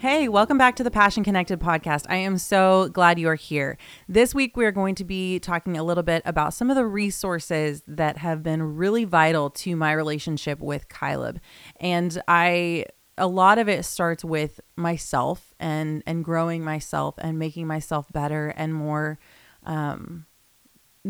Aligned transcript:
Hey, 0.00 0.28
welcome 0.28 0.56
back 0.56 0.76
to 0.76 0.82
the 0.82 0.90
Passion 0.90 1.24
Connected 1.24 1.60
podcast. 1.60 2.06
I 2.08 2.16
am 2.16 2.38
so 2.38 2.88
glad 2.88 3.18
you 3.18 3.28
are 3.28 3.34
here. 3.34 3.76
This 4.08 4.34
week, 4.34 4.56
we're 4.56 4.72
going 4.72 4.94
to 4.94 5.04
be 5.04 5.38
talking 5.38 5.76
a 5.76 5.84
little 5.84 6.02
bit 6.02 6.22
about 6.24 6.54
some 6.54 6.70
of 6.70 6.76
the 6.76 6.86
resources 6.86 7.82
that 7.86 8.16
have 8.16 8.42
been 8.42 8.76
really 8.76 9.04
vital 9.04 9.50
to 9.50 9.76
my 9.76 9.92
relationship 9.92 10.58
with 10.58 10.88
Caleb. 10.88 11.38
And 11.78 12.18
I 12.26 12.86
a 13.18 13.26
lot 13.26 13.58
of 13.58 13.68
it 13.68 13.84
starts 13.84 14.24
with 14.24 14.58
myself 14.74 15.52
and 15.60 16.02
and 16.06 16.24
growing 16.24 16.64
myself 16.64 17.16
and 17.18 17.38
making 17.38 17.66
myself 17.66 18.10
better 18.10 18.54
and 18.56 18.72
more 18.72 19.18
um 19.66 20.24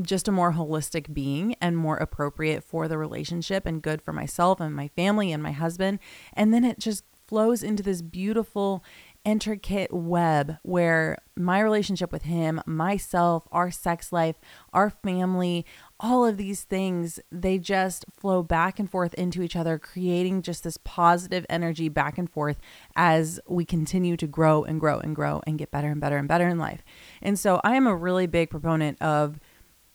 just 0.03 0.27
a 0.27 0.33
more 0.33 0.55
holistic 0.55 1.14
being 1.14 1.55
and 1.61 1.77
more 1.77 1.97
appropriate 1.97 2.64
for 2.64 2.89
the 2.89 2.98
relationship 2.98 3.67
and 3.67 3.83
good 3.83 4.03
for 4.03 4.12
myself 4.12 4.59
and 4.59 4.75
my 4.75 4.89
family 4.89 5.31
and 5.31 5.45
my 5.45 5.53
husband 5.53 6.01
and 6.33 6.53
then 6.53 6.64
it 6.64 6.81
just 6.81 7.05
flows 7.31 7.62
into 7.62 7.81
this 7.81 8.03
beautiful, 8.03 8.83
intricate 9.25 9.92
web 9.92 10.56
where 10.64 11.17
my 11.36 11.61
relationship 11.61 12.11
with 12.11 12.23
him, 12.23 12.61
myself, 12.67 13.47
our 13.53 13.70
sex 13.70 14.12
life, 14.12 14.34
our 14.73 14.91
family, 14.91 15.64
all 16.01 16.27
of 16.27 16.36
these 16.36 16.64
things, 16.64 17.20
they 17.31 17.56
just 17.56 18.05
flow 18.11 18.42
back 18.42 18.81
and 18.81 18.91
forth 18.91 19.14
into 19.14 19.42
each 19.42 19.55
other, 19.55 19.78
creating 19.78 20.42
just 20.42 20.64
this 20.64 20.77
positive 20.83 21.47
energy 21.48 21.89
back 21.89 22.19
and 22.19 22.28
forth 22.28 22.58
as 22.97 23.39
we 23.47 23.64
continue 23.64 24.17
to 24.17 24.27
grow 24.27 24.64
and 24.64 24.81
grow 24.81 24.98
and 24.98 25.14
grow 25.14 25.41
and 25.47 25.56
get 25.56 25.70
better 25.70 25.89
and 25.89 26.01
better 26.01 26.17
and 26.17 26.27
better 26.27 26.48
in 26.48 26.58
life. 26.58 26.83
And 27.23 27.39
so 27.39 27.61
I 27.62 27.77
am 27.77 27.86
a 27.86 27.95
really 27.95 28.27
big 28.27 28.51
proponent 28.51 29.01
of 29.01 29.39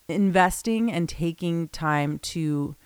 investing 0.08 0.90
and 0.90 1.10
taking 1.10 1.68
time 1.68 2.18
to 2.20 2.78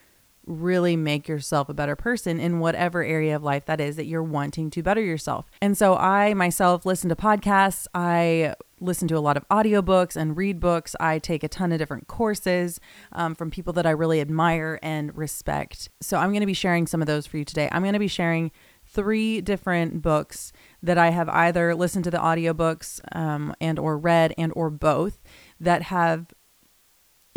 really 0.49 0.97
make 0.97 1.27
yourself 1.27 1.69
a 1.69 1.73
better 1.73 1.95
person 1.95 2.39
in 2.39 2.59
whatever 2.59 3.03
area 3.03 3.35
of 3.35 3.43
life 3.43 3.65
that 3.65 3.79
is 3.79 3.95
that 3.95 4.05
you're 4.05 4.23
wanting 4.23 4.69
to 4.71 4.83
better 4.83 5.01
yourself. 5.01 5.49
And 5.61 5.77
so 5.77 5.95
I 5.95 6.33
myself 6.33 6.85
listen 6.85 7.09
to 7.09 7.15
podcasts, 7.15 7.87
I 7.93 8.55
listen 8.81 9.07
to 9.09 9.17
a 9.17 9.19
lot 9.19 9.37
of 9.37 9.47
audiobooks 9.49 10.15
and 10.15 10.37
read 10.37 10.59
books. 10.59 10.95
I 10.99 11.19
take 11.19 11.43
a 11.43 11.47
ton 11.47 11.71
of 11.71 11.79
different 11.79 12.07
courses 12.07 12.79
um, 13.11 13.35
from 13.35 13.51
people 13.51 13.73
that 13.73 13.85
I 13.85 13.91
really 13.91 14.21
admire 14.21 14.79
and 14.81 15.15
respect. 15.17 15.89
So 16.01 16.17
I'm 16.17 16.31
going 16.31 16.41
to 16.41 16.47
be 16.47 16.53
sharing 16.53 16.87
some 16.87 17.01
of 17.01 17.07
those 17.07 17.27
for 17.27 17.37
you 17.37 17.45
today. 17.45 17.69
I'm 17.71 17.81
going 17.81 17.93
to 17.93 17.99
be 17.99 18.07
sharing 18.07 18.51
three 18.85 19.41
different 19.41 20.01
books 20.01 20.51
that 20.81 20.97
I 20.97 21.09
have 21.11 21.29
either 21.29 21.75
listened 21.75 22.05
to 22.05 22.11
the 22.11 22.17
audiobooks 22.17 22.99
um, 23.15 23.53
and 23.61 23.77
or 23.77 23.97
read 23.97 24.33
and 24.37 24.51
or 24.55 24.69
both 24.69 25.19
that 25.59 25.83
have 25.83 26.27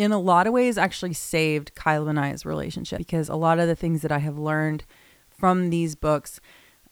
in 0.02 0.10
a 0.10 0.18
lot 0.18 0.48
of 0.48 0.52
ways 0.52 0.76
actually 0.76 1.12
saved 1.12 1.74
Caleb 1.76 2.08
and 2.08 2.18
I's 2.18 2.44
relationship 2.44 2.98
because 2.98 3.28
a 3.28 3.36
lot 3.36 3.60
of 3.60 3.68
the 3.68 3.76
things 3.76 4.02
that 4.02 4.10
I 4.10 4.18
have 4.18 4.36
learned 4.36 4.84
from 5.30 5.70
these 5.70 5.94
books 5.94 6.40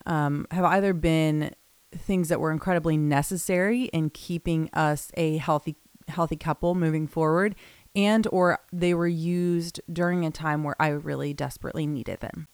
um, 0.07 0.47
have 0.53 0.65
either 0.65 0.93
been 0.93 1.53
things 1.93 2.29
that 2.29 2.39
were 2.39 2.53
incredibly 2.53 2.97
necessary 2.97 3.85
in 3.87 4.11
keeping 4.11 4.71
us 4.73 5.11
a 5.15 5.39
healthy 5.39 5.77
healthy 6.09 6.37
couple 6.37 6.75
moving 6.75 7.07
forward 7.07 7.55
and 7.95 8.27
or 8.33 8.59
they 8.73 8.95
were 8.95 9.09
used 9.09 9.81
during 9.93 10.25
a 10.25 10.31
time 10.31 10.63
where 10.63 10.81
I 10.81 10.89
really 10.89 11.33
desperately 11.33 11.87
needed 11.87 12.21
them. 12.21 12.49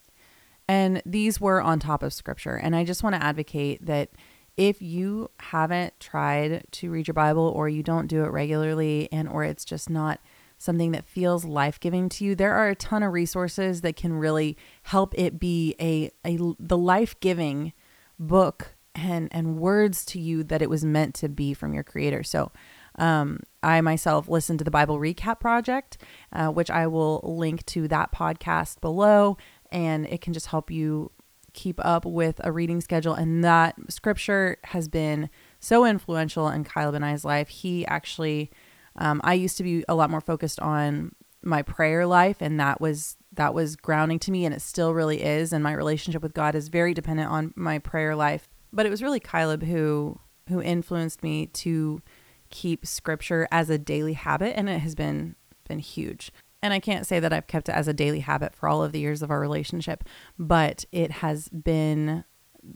And 0.69 1.03
these 1.07 1.41
were 1.41 1.63
on 1.63 1.79
top 1.79 2.03
of 2.03 2.13
scripture 2.13 2.57
and 2.57 2.75
I 2.75 2.85
just 2.85 3.03
want 3.03 3.15
to 3.15 3.23
advocate 3.23 3.85
that 3.85 4.11
if 4.57 4.81
you 4.81 5.31
haven't 5.39 6.01
tried 6.01 6.67
to 6.73 6.91
read 6.91 7.07
your 7.07 7.15
Bible 7.15 7.53
or 7.55 7.69
you 7.69 7.83
don't 7.83 8.07
do 8.07 8.25
it 8.25 8.31
regularly 8.31 9.11
and 9.13 9.29
or 9.29 9.45
it's 9.45 9.67
just 9.67 9.91
not 9.91 10.19
something 10.59 10.93
that 10.93 11.05
feels 11.05 11.45
life-giving 11.45 12.09
to 12.11 12.25
you, 12.25 12.35
there 12.35 12.55
are 12.55 12.69
a 12.69 12.75
ton 12.75 13.03
of 13.03 13.13
resources 13.13 13.81
that 13.83 13.97
can 13.97 14.13
really 14.13 14.57
help 14.85 15.15
it 15.19 15.39
be 15.39 15.75
a, 15.81 16.11
a 16.25 16.39
the 16.59 16.79
life-giving 16.79 17.73
book 18.19 18.75
and 18.95 19.29
and 19.31 19.59
words 19.59 20.05
to 20.07 20.19
you 20.19 20.43
that 20.43 20.63
it 20.63 20.71
was 20.71 20.85
meant 20.85 21.15
to 21.15 21.29
be 21.29 21.53
from 21.53 21.75
your 21.75 21.85
creator. 21.85 22.23
So 22.23 22.51
um, 22.99 23.41
I 23.63 23.83
myself 23.83 24.27
listened 24.29 24.59
to 24.61 24.65
the 24.65 24.71
Bible 24.71 24.99
Recap 24.99 25.39
Project, 25.39 25.99
uh, 26.33 26.49
which 26.49 26.71
I 26.71 26.87
will 26.87 27.21
link 27.23 27.67
to 27.67 27.89
that 27.89 28.11
podcast 28.11 28.81
below, 28.81 29.37
and 29.71 30.07
it 30.07 30.23
can 30.23 30.33
just 30.33 30.47
help 30.47 30.71
you 30.71 31.13
keep 31.53 31.79
up 31.85 32.05
with 32.05 32.41
a 32.45 32.53
reading 32.53 32.81
schedule. 32.81 33.15
And 33.15 33.45
that 33.45 33.75
scripture 33.89 34.59
has 34.65 34.89
been 34.89 35.29
so 35.61 35.85
influential 35.85 36.49
in 36.49 36.65
Caleb 36.65 36.95
and 36.95 37.05
I's 37.05 37.25
life. 37.25 37.49
He 37.49 37.87
actually, 37.87 38.51
um, 38.99 39.21
I 39.25 39.35
used 39.35 39.57
to 39.59 39.63
be 39.63 39.85
a 39.89 39.95
lot 39.95 40.11
more 40.11 40.21
focused 40.21 40.61
on 40.61 41.13
my 41.43 41.63
prayer 41.63 42.07
life, 42.07 42.39
and 42.41 42.59
that 42.61 42.81
was 42.81 43.17
that 43.33 43.55
was 43.55 43.77
grounding 43.77 44.19
to 44.21 44.31
me, 44.31 44.45
and 44.45 44.55
it 44.55 44.63
still 44.63 44.95
really 44.95 45.23
is. 45.23 45.53
And 45.53 45.63
my 45.63 45.73
relationship 45.73 46.23
with 46.23 46.35
God 46.35 46.55
is 46.55 46.69
very 46.69 46.95
dependent 46.95 47.31
on 47.31 47.53
my 47.57 47.79
prayer 47.79 48.17
life. 48.17 48.49
But 48.73 48.87
it 48.87 48.91
was 48.91 49.03
really 49.03 49.21
Caleb 49.21 49.63
who 49.63 50.19
who 50.49 50.61
influenced 50.63 51.23
me 51.23 51.47
to 51.47 52.03
keep 52.51 52.87
scripture 52.87 53.49
as 53.51 53.71
a 53.71 53.79
daily 53.79 54.15
habit, 54.15 54.57
and 54.57 54.69
it 54.69 54.81
has 54.81 54.95
been 54.95 55.37
been 55.69 55.79
huge. 55.79 56.33
And 56.63 56.73
I 56.73 56.81
can't 56.81 57.07
say 57.07 57.21
that 57.21 57.33
I've 57.33 57.47
kept 57.47 57.69
it 57.69 57.77
as 57.77 57.87
a 57.87 57.95
daily 57.95 58.21
habit 58.21 58.55
for 58.55 58.69
all 58.69 58.83
of 58.83 58.93
the 58.93 58.99
years 58.99 59.23
of 59.23 59.31
our 59.31 59.41
relationship, 59.41 60.05
but 60.39 60.85
it 60.91 61.11
has 61.11 61.49
been 61.49 62.25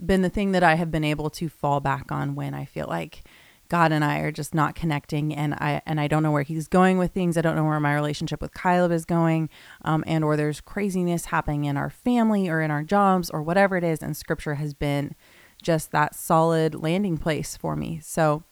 been 0.04 0.22
the 0.22 0.30
thing 0.30 0.52
that 0.52 0.62
I 0.62 0.74
have 0.74 0.90
been 0.90 1.04
able 1.04 1.30
to 1.30 1.48
fall 1.48 1.80
back 1.80 2.12
on 2.12 2.34
when 2.34 2.54
I 2.54 2.64
feel 2.64 2.86
like 2.86 3.24
God 3.70 3.92
and 3.92 4.04
I 4.04 4.18
are 4.18 4.32
just 4.32 4.54
not 4.54 4.74
connecting 4.74 5.34
and 5.34 5.54
I 5.54 5.80
and 5.86 6.00
I 6.00 6.08
don't 6.08 6.22
know 6.22 6.32
where 6.32 6.42
he's 6.42 6.68
going 6.68 6.98
with 6.98 7.12
things. 7.12 7.38
I 7.38 7.40
don't 7.40 7.56
know 7.56 7.64
where 7.64 7.80
my 7.80 7.94
relationship 7.94 8.42
with 8.42 8.52
Caleb 8.52 8.92
is 8.92 9.04
going. 9.04 9.48
Um, 9.82 10.04
and 10.06 10.22
or 10.24 10.36
there's 10.36 10.60
craziness 10.60 11.26
happening 11.26 11.64
in 11.64 11.76
our 11.76 11.88
family 11.88 12.48
or 12.48 12.60
in 12.60 12.70
our 12.70 12.82
jobs 12.82 13.30
or 13.30 13.42
whatever 13.42 13.76
it 13.76 13.84
is. 13.84 14.02
And 14.02 14.16
scripture 14.16 14.56
has 14.56 14.74
been 14.74 15.14
just 15.62 15.92
that 15.92 16.14
solid 16.14 16.74
landing 16.74 17.16
place 17.16 17.56
for 17.56 17.76
me. 17.76 18.00
So 18.02 18.42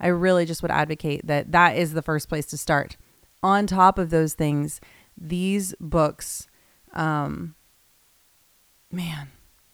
I 0.00 0.06
really 0.06 0.46
just 0.46 0.62
would 0.62 0.70
advocate 0.70 1.26
that 1.26 1.50
that 1.52 1.76
is 1.76 1.92
the 1.92 2.02
first 2.02 2.28
place 2.28 2.46
to 2.46 2.56
start 2.56 2.96
on 3.42 3.66
top 3.66 3.98
of 3.98 4.10
those 4.10 4.34
things, 4.34 4.80
these 5.16 5.74
books, 5.80 6.46
um, 6.92 7.56
man, 8.92 9.28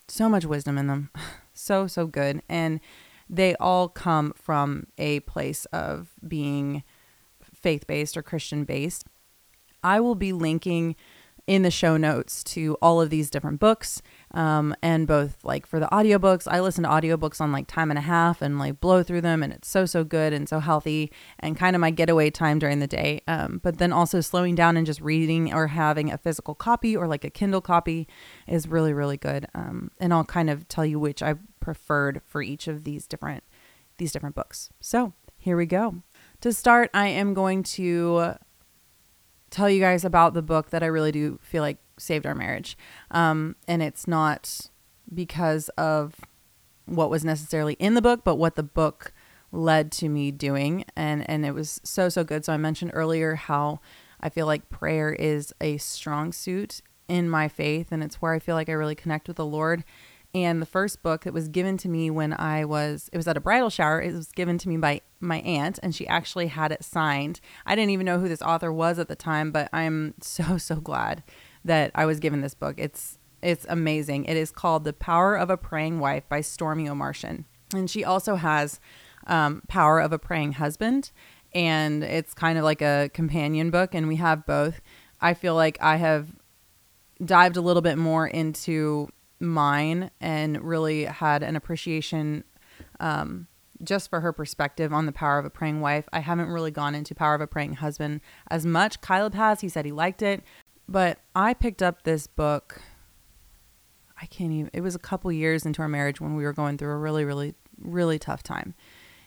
so 0.08 0.30
much 0.30 0.46
wisdom 0.46 0.78
in 0.78 0.86
them. 0.86 1.10
so, 1.54 1.86
so 1.86 2.06
good. 2.06 2.42
And 2.48 2.80
they 3.28 3.54
all 3.56 3.88
come 3.88 4.32
from 4.36 4.86
a 4.98 5.20
place 5.20 5.64
of 5.66 6.10
being 6.26 6.82
faith 7.54 7.86
based 7.86 8.16
or 8.16 8.22
Christian 8.22 8.64
based. 8.64 9.04
I 9.82 10.00
will 10.00 10.14
be 10.14 10.32
linking 10.32 10.96
in 11.46 11.62
the 11.62 11.70
show 11.70 11.96
notes 11.96 12.42
to 12.44 12.76
all 12.80 13.00
of 13.00 13.10
these 13.10 13.30
different 13.30 13.60
books 13.60 14.00
um, 14.34 14.74
and 14.82 15.06
both 15.06 15.42
like 15.44 15.66
for 15.66 15.80
the 15.80 15.86
audiobooks 15.86 16.46
i 16.50 16.60
listen 16.60 16.84
to 16.84 16.90
audiobooks 16.90 17.40
on 17.40 17.52
like 17.52 17.66
time 17.66 17.90
and 17.90 17.98
a 17.98 18.02
half 18.02 18.42
and 18.42 18.58
like 18.58 18.80
blow 18.80 19.02
through 19.02 19.20
them 19.20 19.42
and 19.42 19.52
it's 19.52 19.68
so 19.68 19.86
so 19.86 20.04
good 20.04 20.32
and 20.32 20.48
so 20.48 20.58
healthy 20.58 21.12
and 21.38 21.56
kind 21.56 21.76
of 21.76 21.80
my 21.80 21.90
getaway 21.90 22.30
time 22.30 22.58
during 22.58 22.80
the 22.80 22.86
day. 22.86 23.20
Um, 23.28 23.60
but 23.62 23.78
then 23.78 23.92
also 23.92 24.20
slowing 24.20 24.54
down 24.54 24.76
and 24.76 24.86
just 24.86 25.00
reading 25.00 25.52
or 25.54 25.68
having 25.68 26.10
a 26.10 26.18
physical 26.18 26.54
copy 26.54 26.96
or 26.96 27.06
like 27.06 27.24
a 27.24 27.30
kindle 27.30 27.60
copy 27.60 28.08
is 28.46 28.66
really 28.66 28.92
really 28.92 29.16
good. 29.16 29.46
Um, 29.54 29.90
and 30.00 30.12
i'll 30.12 30.24
kind 30.24 30.50
of 30.50 30.68
tell 30.68 30.84
you 30.84 30.98
which 30.98 31.22
i 31.22 31.34
preferred 31.60 32.20
for 32.26 32.42
each 32.42 32.68
of 32.68 32.84
these 32.84 33.06
different 33.06 33.44
these 33.98 34.12
different 34.12 34.34
books. 34.34 34.70
So 34.80 35.12
here 35.36 35.56
we 35.56 35.66
go. 35.66 36.02
To 36.40 36.52
start 36.52 36.90
i 36.92 37.06
am 37.06 37.34
going 37.34 37.62
to 37.62 38.34
tell 39.50 39.70
you 39.70 39.80
guys 39.80 40.04
about 40.04 40.34
the 40.34 40.42
book 40.42 40.70
that 40.70 40.82
I 40.82 40.86
really 40.86 41.12
do 41.12 41.38
feel 41.40 41.62
like 41.62 41.78
saved 41.98 42.26
our 42.26 42.34
marriage. 42.34 42.76
Um, 43.10 43.56
and 43.68 43.82
it's 43.82 44.06
not 44.06 44.70
because 45.12 45.68
of 45.70 46.14
what 46.86 47.10
was 47.10 47.24
necessarily 47.24 47.74
in 47.74 47.94
the 47.94 48.02
book, 48.02 48.22
but 48.24 48.36
what 48.36 48.56
the 48.56 48.62
book 48.62 49.12
led 49.52 49.92
to 49.92 50.08
me 50.08 50.30
doing. 50.30 50.84
And 50.96 51.28
and 51.28 51.46
it 51.46 51.52
was 51.52 51.80
so 51.84 52.08
so 52.08 52.24
good. 52.24 52.44
So 52.44 52.52
i 52.52 52.56
mentioned 52.56 52.90
earlier 52.94 53.36
how 53.36 53.80
i 54.20 54.28
feel 54.28 54.46
like 54.46 54.68
prayer 54.68 55.12
is 55.12 55.54
a 55.60 55.76
strong 55.78 56.32
suit 56.32 56.82
in 57.06 57.28
my 57.28 57.48
faith 57.48 57.92
and 57.92 58.02
it's 58.02 58.16
where 58.16 58.32
i 58.32 58.38
feel 58.38 58.54
like 58.54 58.68
i 58.68 58.72
really 58.72 58.94
connect 58.94 59.28
with 59.28 59.36
the 59.36 59.46
lord. 59.46 59.84
And 60.36 60.60
the 60.60 60.66
first 60.66 61.00
book 61.04 61.22
that 61.22 61.32
was 61.32 61.46
given 61.46 61.76
to 61.78 61.88
me 61.88 62.10
when 62.10 62.32
i 62.32 62.64
was 62.64 63.08
it 63.12 63.16
was 63.16 63.28
at 63.28 63.36
a 63.36 63.40
bridal 63.40 63.70
shower. 63.70 64.02
It 64.02 64.12
was 64.12 64.32
given 64.32 64.58
to 64.58 64.68
me 64.68 64.76
by 64.76 65.00
my 65.20 65.38
aunt 65.40 65.78
and 65.82 65.94
she 65.94 66.06
actually 66.08 66.48
had 66.48 66.72
it 66.72 66.84
signed. 66.84 67.40
I 67.64 67.76
didn't 67.76 67.90
even 67.90 68.06
know 68.06 68.18
who 68.18 68.28
this 68.28 68.42
author 68.42 68.72
was 68.72 68.98
at 68.98 69.08
the 69.08 69.16
time 69.16 69.52
but 69.52 69.68
i'm 69.72 70.14
so 70.20 70.58
so 70.58 70.76
glad 70.76 71.22
that 71.64 71.90
i 71.94 72.04
was 72.04 72.20
given 72.20 72.40
this 72.40 72.54
book 72.54 72.74
it's 72.78 73.18
it's 73.42 73.66
amazing 73.68 74.24
it 74.24 74.36
is 74.36 74.50
called 74.50 74.84
the 74.84 74.92
power 74.92 75.36
of 75.36 75.50
a 75.50 75.56
praying 75.56 75.98
wife 75.98 76.28
by 76.28 76.40
Stormie 76.40 76.88
Omartian 76.88 77.44
and 77.74 77.90
she 77.90 78.04
also 78.04 78.36
has 78.36 78.80
um, 79.26 79.62
Power 79.68 80.00
of 80.00 80.12
a 80.12 80.18
Praying 80.18 80.52
Husband. 80.52 81.10
And 81.54 82.02
it's 82.02 82.34
kind 82.34 82.58
of 82.58 82.64
like 82.64 82.82
a 82.82 83.10
companion 83.14 83.70
book, 83.70 83.94
and 83.94 84.08
we 84.08 84.16
have 84.16 84.44
both. 84.44 84.80
I 85.20 85.34
feel 85.34 85.54
like 85.54 85.78
I 85.80 85.96
have 85.96 86.34
dived 87.24 87.56
a 87.56 87.60
little 87.60 87.82
bit 87.82 87.96
more 87.96 88.26
into 88.26 89.08
mine 89.38 90.10
and 90.20 90.60
really 90.62 91.04
had 91.04 91.44
an 91.44 91.54
appreciation 91.54 92.42
um, 92.98 93.46
just 93.84 94.10
for 94.10 94.20
her 94.20 94.32
perspective 94.32 94.92
on 94.92 95.06
the 95.06 95.12
power 95.12 95.38
of 95.38 95.44
a 95.44 95.50
praying 95.50 95.80
wife. 95.80 96.08
I 96.12 96.20
haven't 96.20 96.48
really 96.48 96.72
gone 96.72 96.94
into 96.94 97.14
Power 97.14 97.36
of 97.36 97.40
a 97.40 97.46
Praying 97.46 97.74
Husband 97.74 98.20
as 98.50 98.66
much. 98.66 99.00
Caleb 99.00 99.34
has. 99.34 99.60
He 99.60 99.68
said 99.68 99.84
he 99.84 99.92
liked 99.92 100.22
it. 100.22 100.42
But 100.88 101.18
I 101.34 101.54
picked 101.54 101.82
up 101.82 102.02
this 102.02 102.26
book. 102.26 102.82
I 104.20 104.26
can't 104.26 104.52
even, 104.52 104.70
it 104.72 104.80
was 104.80 104.94
a 104.94 104.98
couple 105.00 105.30
years 105.32 105.66
into 105.66 105.82
our 105.82 105.88
marriage 105.88 106.20
when 106.20 106.36
we 106.36 106.44
were 106.44 106.52
going 106.52 106.78
through 106.78 106.92
a 106.92 106.96
really, 106.96 107.24
really, 107.24 107.54
really 107.78 108.18
tough 108.18 108.42
time 108.42 108.74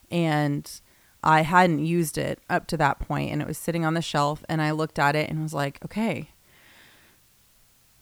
and 0.09 0.81
I 1.23 1.41
hadn't 1.41 1.85
used 1.85 2.17
it 2.17 2.39
up 2.49 2.67
to 2.67 2.77
that 2.77 2.99
point 2.99 3.31
and 3.31 3.41
it 3.41 3.47
was 3.47 3.57
sitting 3.57 3.85
on 3.85 3.93
the 3.93 4.01
shelf 4.01 4.43
and 4.47 4.61
I 4.61 4.71
looked 4.71 4.99
at 4.99 5.15
it 5.15 5.29
and 5.29 5.41
was 5.43 5.53
like, 5.53 5.83
okay, 5.83 6.29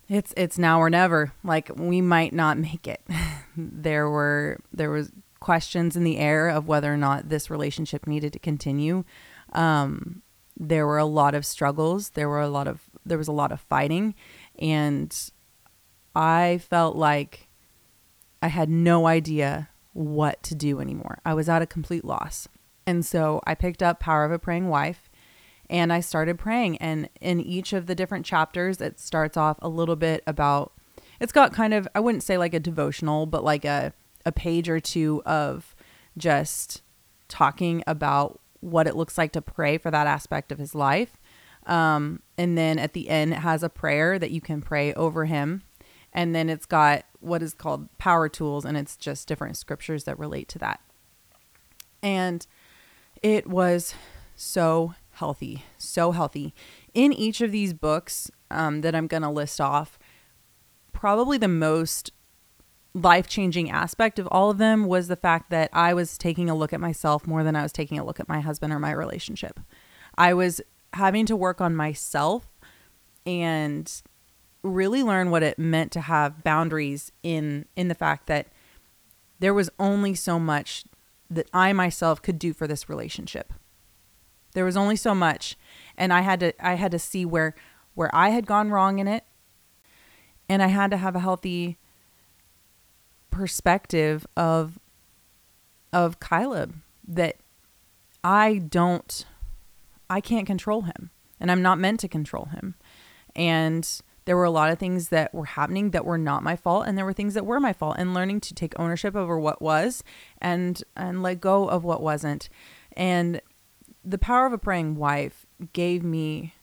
it's 0.08 0.34
it's 0.38 0.58
now 0.58 0.80
or 0.80 0.90
never. 0.90 1.34
Like 1.44 1.72
we 1.76 2.02
might 2.02 2.34
not 2.34 2.58
make 2.58 2.88
it. 2.88 3.02
there 3.58 4.10
were 4.10 4.60
there 4.72 4.92
was 4.92 5.12
questions 5.40 5.96
in 5.96 6.04
the 6.04 6.18
air 6.18 6.50
of 6.50 6.68
whether 6.68 6.94
or 6.94 6.98
not 6.98 7.30
this 7.30 7.50
relationship 7.50 8.06
needed 8.06 8.34
to 8.34 8.40
continue. 8.40 9.04
Um, 9.54 10.22
there 10.58 10.88
were 10.88 10.98
a 10.98 11.06
lot 11.06 11.36
of 11.36 11.46
struggles. 11.46 12.12
There 12.12 12.30
were 12.30 12.42
a 12.42 12.50
lot 12.50 12.68
of 12.68 12.82
there 13.06 13.18
was 13.18 13.28
a 13.28 13.34
lot 13.34 13.52
of 13.52 13.60
fighting, 13.62 14.16
and 14.58 15.16
I 16.16 16.60
felt 16.70 16.96
like 16.96 17.48
I 18.42 18.48
had 18.48 18.70
no 18.70 19.08
idea 19.08 19.70
what 19.94 20.44
to 20.44 20.56
do 20.56 20.80
anymore. 20.80 21.20
I 21.26 21.34
was 21.34 21.50
at 21.50 21.62
a 21.62 21.66
complete 21.66 22.06
loss. 22.06 22.48
And 22.86 23.06
so 23.06 23.42
I 23.46 23.56
picked 23.56 23.82
up 23.82 24.00
Power 24.00 24.26
of 24.26 24.32
a 24.32 24.38
Praying 24.40 24.70
Wife 24.70 25.10
and 25.70 25.92
I 25.92 26.00
started 26.00 26.38
praying. 26.38 26.78
And 26.78 27.10
in 27.20 27.40
each 27.40 27.74
of 27.74 27.88
the 27.88 27.96
different 27.96 28.26
chapters, 28.26 28.80
it 28.82 29.00
starts 29.00 29.38
off 29.38 29.58
a 29.62 29.70
little 29.70 29.96
bit 29.96 30.24
about 30.28 30.74
it's 31.20 31.32
got 31.32 31.54
kind 31.54 31.74
of, 31.74 31.88
I 31.96 32.02
wouldn't 32.02 32.24
say 32.24 32.38
like 32.38 32.54
a 32.54 32.60
devotional, 32.60 33.26
but 33.26 33.44
like 33.44 33.64
a, 33.66 33.94
a 34.26 34.32
page 34.32 34.70
or 34.70 34.80
two 34.80 35.22
of 35.26 35.76
just 36.18 36.82
talking 37.28 37.84
about 37.88 38.40
what 38.66 38.88
it 38.88 38.96
looks 38.96 39.18
like 39.18 39.32
to 39.34 39.42
pray 39.42 39.78
for 39.78 39.92
that 39.92 40.08
aspect 40.08 40.52
of 40.52 40.58
his 40.58 40.76
life. 40.76 41.18
Um, 41.66 42.22
and 42.38 42.58
then 42.58 42.78
at 42.78 42.94
the 42.94 43.10
end, 43.10 43.34
it 43.34 43.40
has 43.40 43.64
a 43.64 43.70
prayer 43.70 44.20
that 44.20 44.32
you 44.32 44.42
can 44.42 44.62
pray 44.62 44.94
over 44.94 45.26
him 45.26 45.64
and 46.16 46.34
then 46.34 46.50
it's 46.50 46.66
got 46.66 47.04
what 47.20 47.44
is 47.44 47.54
called 47.54 47.96
power 47.98 48.30
tools, 48.30 48.64
and 48.64 48.78
it's 48.78 48.96
just 48.96 49.28
different 49.28 49.58
scriptures 49.58 50.06
that 50.06 50.18
relate 50.18 50.48
to 50.48 50.60
that. 50.60 50.80
And 52.02 52.48
it 53.22 53.48
was 53.48 53.94
so 54.34 54.96
healthy, 55.12 55.66
so 55.78 56.14
healthy. 56.14 56.56
In 56.94 57.12
each 57.12 57.42
of 57.42 57.52
these 57.52 57.74
books 57.74 58.32
um, 58.50 58.80
that 58.80 58.96
I'm 58.96 59.08
going 59.08 59.24
to 59.24 59.30
list 59.30 59.60
off, 59.60 60.00
probably 60.94 61.38
the 61.38 61.50
most 61.50 62.12
life 62.96 63.28
changing 63.28 63.70
aspect 63.70 64.18
of 64.20 64.28
all 64.32 64.50
of 64.50 64.58
them 64.58 64.86
was 64.86 65.10
the 65.10 65.18
fact 65.18 65.50
that 65.50 65.70
I 65.74 65.94
was 65.94 66.18
taking 66.18 66.50
a 66.50 66.56
look 66.56 66.72
at 66.72 66.80
myself 66.80 67.28
more 67.28 67.44
than 67.44 67.56
I 67.56 67.62
was 67.62 67.74
taking 67.74 68.00
a 68.00 68.06
look 68.06 68.22
at 68.22 68.30
my 68.30 68.40
husband 68.40 68.72
or 68.72 68.80
my 68.80 68.92
relationship. 68.92 69.60
I 70.18 70.34
was 70.34 70.62
having 70.94 71.26
to 71.26 71.36
work 71.36 71.60
on 71.60 71.76
myself 71.76 72.48
and 73.26 73.92
really 74.64 75.04
learn 75.04 75.30
what 75.30 75.44
it 75.44 75.60
meant 75.60 75.92
to 75.92 76.02
have 76.02 76.42
boundaries 76.42 77.12
in 77.22 77.66
in 77.76 77.90
the 77.90 77.96
fact 77.96 78.28
that 78.28 78.48
there 79.40 79.54
was 79.54 79.70
only 79.78 80.16
so 80.16 80.40
much 80.40 80.86
that 81.30 81.50
I 81.54 81.74
myself 81.74 82.22
could 82.22 82.40
do 82.40 82.54
for 82.54 82.66
this 82.66 82.88
relationship. 82.88 83.52
There 84.54 84.64
was 84.64 84.78
only 84.78 84.96
so 84.96 85.14
much 85.14 85.58
and 85.98 86.14
I 86.14 86.22
had 86.22 86.40
to 86.40 86.66
I 86.66 86.76
had 86.76 86.92
to 86.92 87.00
see 87.00 87.26
where 87.26 87.56
where 87.94 88.10
I 88.16 88.30
had 88.30 88.48
gone 88.48 88.70
wrong 88.70 89.00
in 89.00 89.08
it 89.08 89.26
and 90.48 90.64
I 90.64 90.68
had 90.68 90.92
to 90.92 90.98
have 90.98 91.16
a 91.16 91.20
healthy 91.20 91.78
perspective 93.36 94.26
of 94.38 94.80
of 95.94 96.20
Caleb 96.20 96.76
that 97.08 97.38
I 98.24 98.58
don't 98.58 99.26
I 100.10 100.22
can't 100.22 100.48
control 100.48 100.84
him 100.84 101.12
and 101.40 101.52
I'm 101.52 101.62
not 101.62 101.80
meant 101.80 102.00
to 102.02 102.08
control 102.08 102.46
him. 102.46 102.76
And 103.36 103.88
there 104.26 104.36
were 104.36 104.44
a 104.44 104.52
lot 104.52 104.72
of 104.72 104.80
things 104.80 105.10
that 105.10 105.34
were 105.34 105.46
happening 105.46 105.92
that 105.92 106.06
were 106.06 106.18
not 106.18 106.44
my 106.44 106.56
fault 106.56 106.88
and 106.88 106.98
there 106.98 107.06
were 107.06 107.14
things 107.14 107.34
that 107.36 107.46
were 107.46 107.60
my 107.60 107.74
fault 107.74 107.96
and 108.00 108.14
learning 108.14 108.40
to 108.42 108.54
take 108.54 108.78
ownership 108.80 109.16
over 109.16 109.40
what 109.40 109.62
was 109.62 110.04
and 110.42 110.84
and 110.96 111.22
let 111.22 111.40
go 111.40 111.68
of 111.68 111.84
what 111.84 112.02
wasn't 112.02 112.50
and 112.94 113.42
the 114.04 114.18
power 114.18 114.46
of 114.46 114.54
a 114.54 114.58
praying 114.58 114.96
wife 114.96 115.46
gave 115.74 116.04
me 116.04 116.56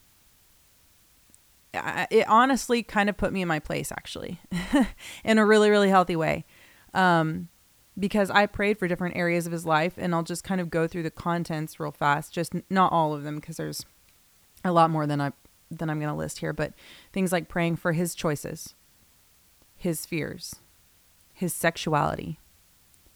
it 2.11 2.29
honestly 2.29 2.83
kind 2.83 3.09
of 3.09 3.17
put 3.17 3.33
me 3.33 3.43
in 3.43 3.49
my 3.49 3.59
place 3.59 3.93
actually 3.93 4.41
in 5.25 5.39
a 5.39 5.47
really 5.47 5.71
really 5.71 5.89
healthy 5.89 6.17
way 6.17 6.45
um, 6.95 7.49
because 7.99 8.31
I 8.31 8.47
prayed 8.47 8.79
for 8.79 8.89
different 8.89 9.17
areas 9.17 9.47
of 9.47 9.53
his 9.53 9.67
life 9.67 9.95
and 9.97 10.15
I'll 10.15 10.23
just 10.23 10.45
kind 10.45 10.61
of 10.61 10.71
go 10.71 10.87
through 10.87 11.03
the 11.03 11.11
contents 11.11 11.79
real 11.79 11.93
fast 11.93 12.33
just 12.33 12.53
not 12.71 12.93
all 12.93 13.15
of 13.15 13.23
them 13.23 13.37
because 13.37 13.57
there's 13.57 13.85
a 14.65 14.73
lot 14.73 14.91
more 14.91 15.07
than 15.07 15.21
I 15.21 15.33
than 15.71 15.89
I'm 15.89 15.99
going 15.99 16.11
to 16.11 16.15
list 16.15 16.39
here, 16.39 16.53
but 16.53 16.73
things 17.13 17.33
like 17.33 17.49
praying 17.49 17.77
for 17.77 17.93
his 17.93 18.15
choices, 18.15 18.75
his 19.77 20.05
fears, 20.05 20.57
his 21.33 21.55
sexuality, 21.55 22.39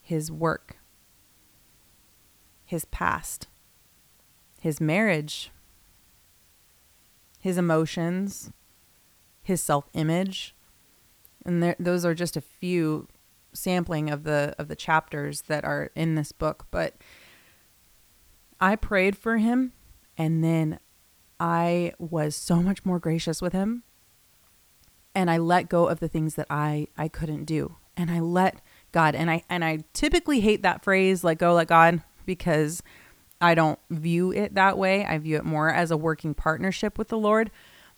his 0.01 0.33
work, 0.33 0.79
his 2.65 2.85
past, 2.87 3.47
his 4.61 4.81
marriage, 4.81 5.51
his 7.41 7.59
emotions, 7.59 8.51
his 9.43 9.63
self-image. 9.63 10.55
And 11.45 11.63
there, 11.63 11.77
those 11.79 12.05
are 12.05 12.15
just 12.15 12.37
a 12.37 12.41
few 12.41 13.07
sampling 13.57 14.11
of 14.11 14.25
the 14.25 14.55
of 14.59 14.69
the 14.69 14.77
chapters 14.77 15.43
that 15.43 15.65
are 15.65 15.91
in 15.95 16.15
this 16.15 16.33
book, 16.33 16.67
but 16.71 16.95
I 18.61 18.77
prayed 18.77 19.17
for 19.17 19.39
him 19.39 19.73
and 20.17 20.43
then 20.43 20.79
I 21.39 21.93
was 21.99 22.35
so 22.35 22.63
much 22.63 22.85
more 22.85 22.99
gracious 22.99 23.43
with 23.43 23.53
him 23.53 23.83
and 25.15 25.31
I 25.31 25.39
let 25.39 25.69
go 25.69 25.89
of 25.89 26.01
the 26.01 26.09
things 26.09 26.35
that 26.37 26.47
I 26.49 26.89
I 26.97 27.09
couldn't 27.09 27.45
do 27.45 27.77
and 27.97 28.11
I 28.11 28.21
let 28.21 28.61
God 28.93 29.15
and 29.15 29.31
I 29.31 29.43
and 29.49 29.65
I 29.65 29.85
typically 29.93 30.41
hate 30.41 30.63
that 30.63 30.85
phrase 30.85 31.25
let 31.25 31.39
go 31.39 31.55
let 31.55 31.69
God 31.69 32.03
because 32.25 32.83
I 33.41 33.55
don't 33.55 33.79
view 33.91 34.33
it 34.33 34.55
that 34.55 34.79
way. 34.79 35.05
I 35.05 35.19
view 35.19 35.37
it 35.37 35.45
more 35.45 35.71
as 35.71 35.91
a 35.91 35.97
working 35.97 36.35
partnership 36.35 36.97
with 36.97 37.09
the 37.09 37.19
Lord, 37.19 37.51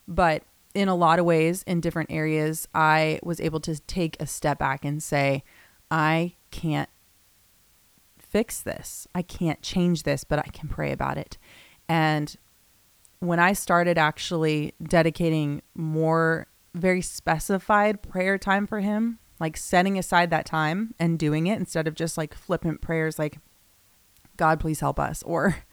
but 0.07 0.43
in 0.73 0.87
a 0.87 0.95
lot 0.95 1.19
of 1.19 1.25
ways 1.25 1.63
in 1.63 1.81
different 1.81 2.11
areas 2.11 2.67
I 2.73 3.19
was 3.23 3.39
able 3.39 3.59
to 3.61 3.79
take 3.81 4.17
a 4.19 4.27
step 4.27 4.59
back 4.59 4.85
and 4.85 5.01
say 5.01 5.43
I 5.89 6.35
can't 6.51 6.89
fix 8.19 8.61
this. 8.61 9.07
I 9.15 9.23
can't 9.23 9.61
change 9.61 10.03
this, 10.03 10.23
but 10.23 10.39
I 10.39 10.49
can 10.53 10.69
pray 10.69 10.91
about 10.91 11.17
it. 11.17 11.37
And 11.87 12.35
when 13.19 13.39
I 13.39 13.53
started 13.53 13.97
actually 13.97 14.73
dedicating 14.81 15.61
more 15.73 16.47
very 16.75 17.01
specified 17.01 18.03
prayer 18.03 18.37
time 18.37 18.67
for 18.67 18.79
him, 18.79 19.19
like 19.39 19.57
setting 19.57 19.97
aside 19.97 20.29
that 20.29 20.45
time 20.45 20.93
and 20.99 21.17
doing 21.17 21.47
it 21.47 21.59
instead 21.59 21.87
of 21.87 21.95
just 21.95 22.17
like 22.17 22.33
flippant 22.33 22.81
prayers 22.81 23.17
like 23.17 23.39
God 24.37 24.59
please 24.59 24.79
help 24.79 24.99
us 24.99 25.23
or 25.23 25.63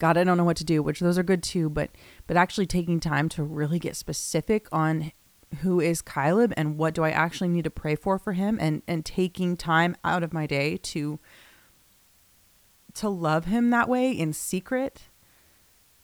God 0.00 0.16
I 0.16 0.24
don't 0.24 0.36
know 0.36 0.44
what 0.44 0.56
to 0.56 0.64
do, 0.64 0.82
which 0.82 0.98
those 0.98 1.18
are 1.18 1.22
good 1.22 1.42
too, 1.42 1.70
but 1.70 1.90
but 2.26 2.36
actually 2.36 2.66
taking 2.66 2.98
time 2.98 3.28
to 3.30 3.44
really 3.44 3.78
get 3.78 3.94
specific 3.94 4.66
on 4.72 5.12
who 5.60 5.80
is 5.80 6.02
Caleb 6.02 6.52
and 6.56 6.76
what 6.76 6.94
do 6.94 7.04
I 7.04 7.10
actually 7.10 7.48
need 7.48 7.64
to 7.64 7.70
pray 7.70 7.94
for 7.94 8.18
for 8.18 8.32
him 8.32 8.58
and 8.60 8.82
and 8.88 9.04
taking 9.04 9.56
time 9.56 9.96
out 10.04 10.24
of 10.24 10.32
my 10.32 10.46
day 10.46 10.76
to 10.78 11.20
to 12.94 13.08
love 13.08 13.44
him 13.44 13.70
that 13.70 13.88
way 13.88 14.10
in 14.10 14.32
secret 14.32 15.04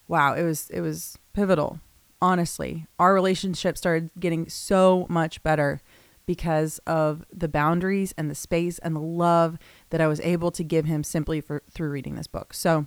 wow, 0.08 0.34
it 0.34 0.42
was 0.42 0.70
it 0.70 0.80
was 0.80 1.18
pivotal. 1.32 1.80
Honestly, 2.20 2.86
our 2.98 3.12
relationship 3.12 3.76
started 3.76 4.10
getting 4.18 4.48
so 4.48 5.06
much 5.08 5.42
better 5.42 5.80
because 6.24 6.78
of 6.86 7.24
the 7.32 7.48
boundaries 7.48 8.14
and 8.16 8.30
the 8.30 8.34
space 8.34 8.78
and 8.80 8.96
the 8.96 9.00
love 9.00 9.58
that 9.90 10.00
I 10.00 10.06
was 10.06 10.20
able 10.20 10.50
to 10.52 10.64
give 10.64 10.86
him 10.86 11.04
simply 11.04 11.40
for 11.40 11.62
through 11.70 11.90
reading 11.90 12.16
this 12.16 12.26
book. 12.26 12.54
So 12.54 12.86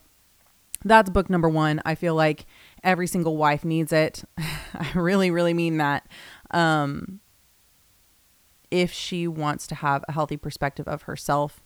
that's 0.84 1.10
book 1.10 1.30
number 1.30 1.50
1. 1.50 1.82
I 1.86 1.96
feel 1.96 2.16
like 2.16 2.46
every 2.84 3.08
single 3.08 3.38
wife 3.38 3.66
needs 3.66 3.92
it. 3.92 4.24
I 4.38 4.92
really 4.96 5.32
really 5.32 5.54
mean 5.54 5.78
that. 5.78 6.08
Um 6.52 7.20
if 8.72 8.92
she 8.92 9.28
wants 9.28 9.66
to 9.68 9.76
have 9.76 10.06
a 10.08 10.12
healthy 10.12 10.38
perspective 10.38 10.88
of 10.88 11.04
herself 11.04 11.64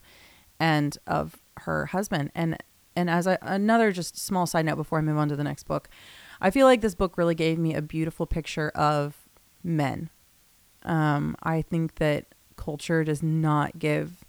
and 0.58 0.96
of 1.06 1.42
her 1.58 1.86
husband 1.86 2.30
and 2.34 2.56
and 2.96 3.10
as 3.10 3.26
a, 3.26 3.38
another 3.42 3.92
just 3.92 4.16
small 4.16 4.46
side 4.46 4.66
note 4.66 4.76
before 4.76 4.98
I 4.98 5.02
move 5.02 5.18
on 5.18 5.28
to 5.28 5.36
the 5.36 5.44
next 5.44 5.64
book, 5.64 5.88
I 6.40 6.50
feel 6.50 6.66
like 6.66 6.80
this 6.80 6.94
book 6.94 7.18
really 7.18 7.34
gave 7.34 7.58
me 7.58 7.74
a 7.74 7.82
beautiful 7.82 8.26
picture 8.26 8.70
of 8.70 9.28
men. 9.64 10.10
Um, 10.84 11.36
I 11.42 11.62
think 11.62 11.96
that 11.96 12.26
culture 12.56 13.02
does 13.02 13.22
not 13.22 13.78
give 13.78 14.24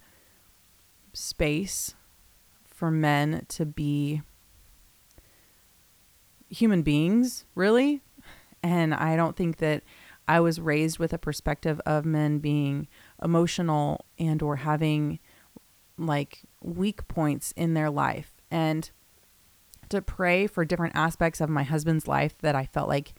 space 1.14 1.94
for 2.66 2.90
men 2.90 3.46
to 3.50 3.66
be 3.66 4.22
human 6.56 6.82
beings, 6.82 7.46
really. 7.54 8.02
And 8.64 8.94
I 8.94 9.16
don't 9.16 9.36
think 9.36 9.58
that 9.58 9.84
I 10.28 10.40
was 10.40 10.60
raised 10.60 10.98
with 10.98 11.14
a 11.14 11.18
perspective 11.18 11.80
of 11.86 12.06
men 12.06 12.40
being 12.40 12.88
emotional 13.22 14.06
and 14.18 14.42
or 14.42 14.58
having 14.58 15.20
like 15.98 16.42
weak 16.62 17.08
points 17.08 17.54
in 17.56 17.74
their 17.74 17.90
life 17.90 18.34
and 18.50 18.90
to 19.90 20.02
pray 20.02 20.48
for 20.48 20.66
different 20.66 20.96
aspects 20.96 21.40
of 21.40 21.50
my 21.50 21.64
husband's 21.64 22.08
life 22.08 22.38
that 22.40 22.56
I 22.56 22.66
felt 22.66 22.90
like 22.90 23.14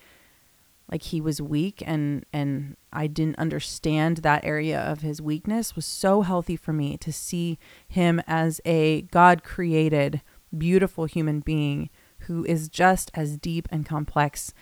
like 0.91 1.03
he 1.03 1.21
was 1.21 1.41
weak 1.41 1.83
and 1.87 2.25
and 2.33 2.77
I 2.93 3.07
didn't 3.07 3.39
understand 3.39 4.19
that 4.19 4.45
area 4.45 4.81
of 4.81 5.01
his 5.01 5.23
weakness 5.23 5.75
was 5.75 5.87
so 5.87 6.23
healthy 6.23 6.57
for 6.57 6.73
me 6.73 6.97
to 6.99 7.13
see 7.13 7.59
him 7.89 8.21
as 8.27 8.61
a 8.65 9.03
God 9.03 9.43
created 9.43 10.23
beautiful 10.57 11.07
human 11.07 11.41
being 11.41 11.89
who 12.27 12.45
is 12.45 12.69
just 12.69 13.11
as 13.15 13.37
deep 13.37 13.69
and 13.71 13.87
complex 13.87 14.53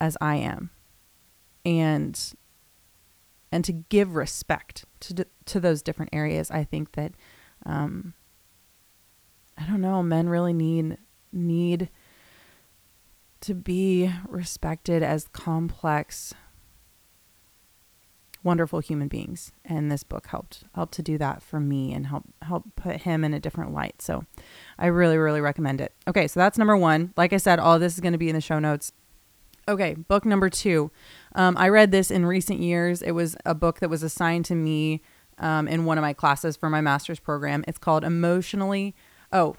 as 0.00 0.16
I 0.20 0.36
am. 0.36 0.70
And 1.64 2.18
and 3.50 3.64
to 3.64 3.72
give 3.72 4.14
respect 4.14 4.84
to 5.00 5.26
to 5.46 5.60
those 5.60 5.82
different 5.82 6.10
areas 6.12 6.50
I 6.50 6.64
think 6.64 6.92
that 6.92 7.12
um 7.66 8.14
I 9.56 9.66
don't 9.66 9.80
know, 9.80 10.02
men 10.02 10.28
really 10.28 10.52
need 10.52 10.98
need 11.32 11.90
to 13.40 13.54
be 13.54 14.12
respected 14.28 15.02
as 15.02 15.28
complex 15.28 16.34
wonderful 18.48 18.80
human 18.80 19.08
beings. 19.08 19.52
And 19.64 19.92
this 19.92 20.02
book 20.02 20.26
helped 20.28 20.64
helped 20.74 20.94
to 20.94 21.02
do 21.02 21.18
that 21.18 21.42
for 21.42 21.60
me 21.60 21.92
and 21.92 22.06
help 22.06 22.24
help 22.42 22.64
put 22.76 23.02
him 23.02 23.22
in 23.22 23.34
a 23.34 23.38
different 23.38 23.72
light. 23.74 24.00
So 24.00 24.24
i 24.78 24.86
really 24.86 25.18
really 25.18 25.42
recommend 25.42 25.80
it. 25.80 25.92
Okay 26.08 26.26
so 26.26 26.40
that's 26.40 26.58
number 26.58 26.76
one. 26.76 27.12
Like 27.16 27.32
i 27.32 27.36
said 27.36 27.58
all 27.58 27.78
this 27.78 27.94
is 27.94 28.00
going 28.00 28.12
to 28.12 28.18
be 28.18 28.30
in 28.30 28.34
the 28.34 28.40
show 28.40 28.58
notes. 28.58 28.92
Okay 29.68 29.94
book 29.94 30.24
number 30.24 30.48
two. 30.48 30.90
Um, 31.34 31.56
i 31.58 31.68
read 31.68 31.92
this 31.92 32.10
in 32.10 32.24
recent 32.24 32.60
years. 32.60 33.02
It 33.02 33.12
was 33.12 33.36
a 33.44 33.54
book 33.54 33.80
that 33.80 33.90
was 33.90 34.02
assigned 34.02 34.46
to 34.46 34.54
me 34.54 35.02
um, 35.38 35.68
in 35.68 35.84
one 35.84 35.98
of 35.98 36.02
my 36.02 36.14
classes 36.14 36.56
for 36.56 36.70
my 36.70 36.80
master's 36.80 37.20
program. 37.20 37.64
It's 37.68 37.78
called 37.78 38.02
emotionally 38.02 38.96
Oh, 39.32 39.56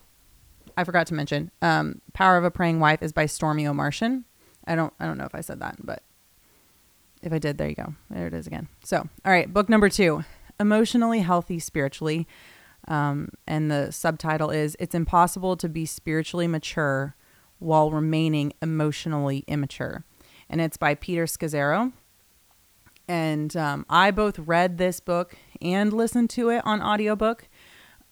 I 0.76 0.84
forgot 0.84 1.08
to 1.08 1.14
mention. 1.14 1.52
Um, 1.62 2.02
Power 2.14 2.38
of 2.38 2.44
a 2.44 2.52
Praying 2.52 2.80
Wife 2.80 3.04
is 3.04 3.14
by 3.14 3.26
Stormie 3.26 3.64
Omartian. 3.64 4.24
I 4.66 4.76
don't 4.76 4.94
I 5.00 5.06
don't 5.06 5.18
know 5.18 5.26
if 5.26 5.36
I 5.36 5.42
said 5.42 5.60
that, 5.60 5.78
but 5.84 6.04
if 7.22 7.34
I 7.34 7.40
did, 7.40 7.58
there 7.58 7.70
you 7.70 7.76
go. 7.76 7.94
There 8.10 8.28
it 8.28 8.34
is 8.34 8.48
again. 8.48 8.68
So, 8.84 8.98
all 8.98 9.32
right, 9.32 9.52
book 9.52 9.70
number 9.70 9.90
two, 9.90 10.24
Emotionally 10.60 11.20
Healthy 11.20 11.60
Spiritually. 11.60 12.28
Um, 12.88 13.30
and 13.46 13.70
the 13.70 13.92
subtitle 13.92 14.50
is 14.50 14.76
It's 14.80 14.96
Impossible 14.96 15.58
to 15.58 15.70
Be 15.70 15.86
Spiritually 15.86 16.48
Mature 16.48 17.16
While 17.60 17.92
Remaining 17.92 18.54
Emotionally 18.62 19.44
Immature. 19.48 20.04
And 20.50 20.62
it's 20.62 20.78
by 20.78 20.96
Peter 20.96 21.26
Scazzero. 21.26 21.92
And 23.08 23.56
um, 23.58 23.86
I 23.90 24.12
both 24.12 24.40
read 24.40 24.78
this 24.78 25.00
book 25.00 25.36
and 25.62 25.92
listened 25.92 26.30
to 26.32 26.50
it 26.50 26.62
on 26.66 26.82
audiobook. 26.82 27.48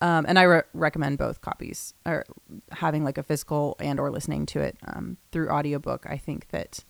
Um, 0.01 0.25
and 0.27 0.37
I 0.37 0.43
re- 0.43 0.61
recommend 0.73 1.17
both 1.17 1.41
copies 1.41 1.93
or 2.05 2.25
having 2.71 3.03
like 3.03 3.17
a 3.17 3.23
physical 3.23 3.75
and 3.79 3.99
or 3.99 4.11
listening 4.11 4.45
to 4.47 4.59
it 4.59 4.77
um, 4.85 5.17
through 5.31 5.49
audiobook. 5.49 6.05
I 6.07 6.17
think 6.17 6.49
that 6.49 6.83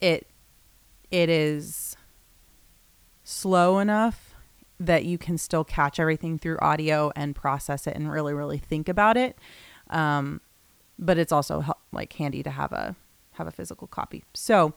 it 0.00 0.26
it 1.12 1.28
is 1.28 1.96
slow 3.22 3.78
enough 3.78 4.34
that 4.80 5.04
you 5.04 5.16
can 5.16 5.38
still 5.38 5.62
catch 5.62 6.00
everything 6.00 6.38
through 6.38 6.58
audio 6.58 7.12
and 7.14 7.36
process 7.36 7.86
it 7.86 7.94
and 7.94 8.10
really 8.10 8.34
really 8.34 8.58
think 8.58 8.88
about 8.88 9.16
it. 9.16 9.38
Um, 9.90 10.40
but 10.98 11.18
it's 11.18 11.30
also 11.30 11.64
like 11.92 12.12
handy 12.14 12.42
to 12.42 12.50
have 12.50 12.72
a 12.72 12.96
have 13.32 13.46
a 13.46 13.52
physical 13.52 13.86
copy. 13.86 14.24
So 14.34 14.74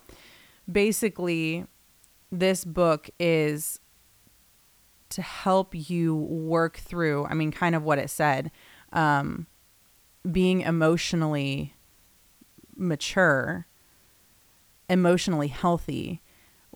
basically, 0.72 1.66
this 2.32 2.64
book 2.66 3.10
is 3.20 3.80
to 5.10 5.22
help 5.22 5.74
you 5.74 6.16
work 6.16 6.78
through, 6.78 7.26
I 7.26 7.34
mean, 7.34 7.52
kind 7.52 7.76
of 7.76 7.84
what 7.84 8.00
it 8.00 8.10
said, 8.10 8.52
um, 8.92 9.48
being 10.30 10.62
emotionally 10.62 11.76
mature, 12.76 13.68
emotionally 14.90 15.48
healthy, 15.48 16.22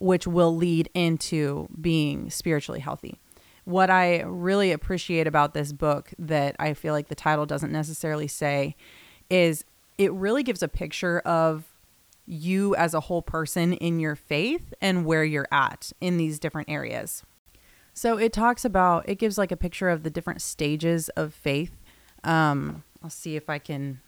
which 0.00 0.26
will 0.26 0.56
lead 0.56 0.90
into 0.94 1.68
being 1.80 2.30
spiritually 2.30 2.80
healthy. 2.80 3.18
What 3.64 3.90
I 3.90 4.22
really 4.22 4.72
appreciate 4.72 5.26
about 5.26 5.54
this 5.54 5.72
book 5.72 6.10
that 6.18 6.56
I 6.58 6.74
feel 6.74 6.94
like 6.94 7.08
the 7.08 7.14
title 7.14 7.46
doesn't 7.46 7.70
necessarily 7.70 8.26
say 8.26 8.74
is 9.28 9.64
it 9.98 10.12
really 10.12 10.42
gives 10.42 10.62
a 10.62 10.68
picture 10.68 11.20
of 11.20 11.66
you 12.26 12.74
as 12.76 12.94
a 12.94 13.00
whole 13.00 13.22
person 13.22 13.74
in 13.74 14.00
your 14.00 14.16
faith 14.16 14.72
and 14.80 15.04
where 15.04 15.24
you're 15.24 15.48
at 15.52 15.92
in 16.00 16.16
these 16.16 16.38
different 16.38 16.70
areas. 16.70 17.22
So 17.92 18.16
it 18.16 18.32
talks 18.32 18.64
about, 18.64 19.08
it 19.08 19.16
gives 19.16 19.36
like 19.36 19.52
a 19.52 19.56
picture 19.56 19.90
of 19.90 20.04
the 20.04 20.10
different 20.10 20.40
stages 20.40 21.08
of 21.10 21.34
faith. 21.34 21.72
Um, 22.24 22.84
I'll 23.02 23.10
see 23.10 23.36
if 23.36 23.50
I 23.50 23.58
can 23.58 24.00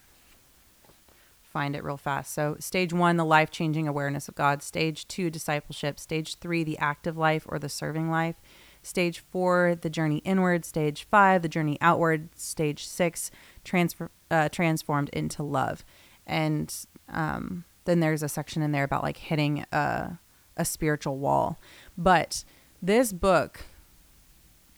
find 1.53 1.77
it 1.77 1.85
real 1.85 1.97
fast. 1.97 2.33
So, 2.33 2.57
stage 2.59 2.93
one, 2.93 3.17
the 3.17 3.25
life 3.25 3.51
changing 3.51 3.87
awareness 3.87 4.29
of 4.29 4.35
God. 4.35 4.63
Stage 4.63 5.07
two, 5.07 5.31
discipleship. 5.31 6.01
Stage 6.01 6.37
three, 6.37 6.65
the 6.65 6.79
active 6.79 7.17
life 7.17 7.45
or 7.49 7.59
the 7.59 7.69
serving 7.69 8.11
life. 8.11 8.37
Stage 8.83 9.21
four, 9.31 9.77
the 9.81 9.91
journey 9.91 10.19
inward. 10.19 10.65
Stage 10.65 11.07
five, 11.11 11.43
the 11.43 11.49
journey 11.49 11.79
outward. 11.81 12.31
Stage 12.37 12.87
six, 12.87 13.31
transfer, 13.65 14.11
uh, 14.31 14.49
transformed 14.49 15.11
into 15.11 15.43
love. 15.43 15.85
And 16.27 16.75
um, 17.09 17.65
then 17.85 18.01
there's 18.01 18.23
a 18.23 18.29
section 18.29 18.63
in 18.63 18.73
there 18.73 18.85
about 18.85 19.03
like 19.03 19.19
hitting 19.19 19.65
a, 19.73 20.19
a 20.57 20.65
spiritual 20.65 21.19
wall. 21.19 21.59
But 21.97 22.45
this 22.81 23.13
book 23.13 23.67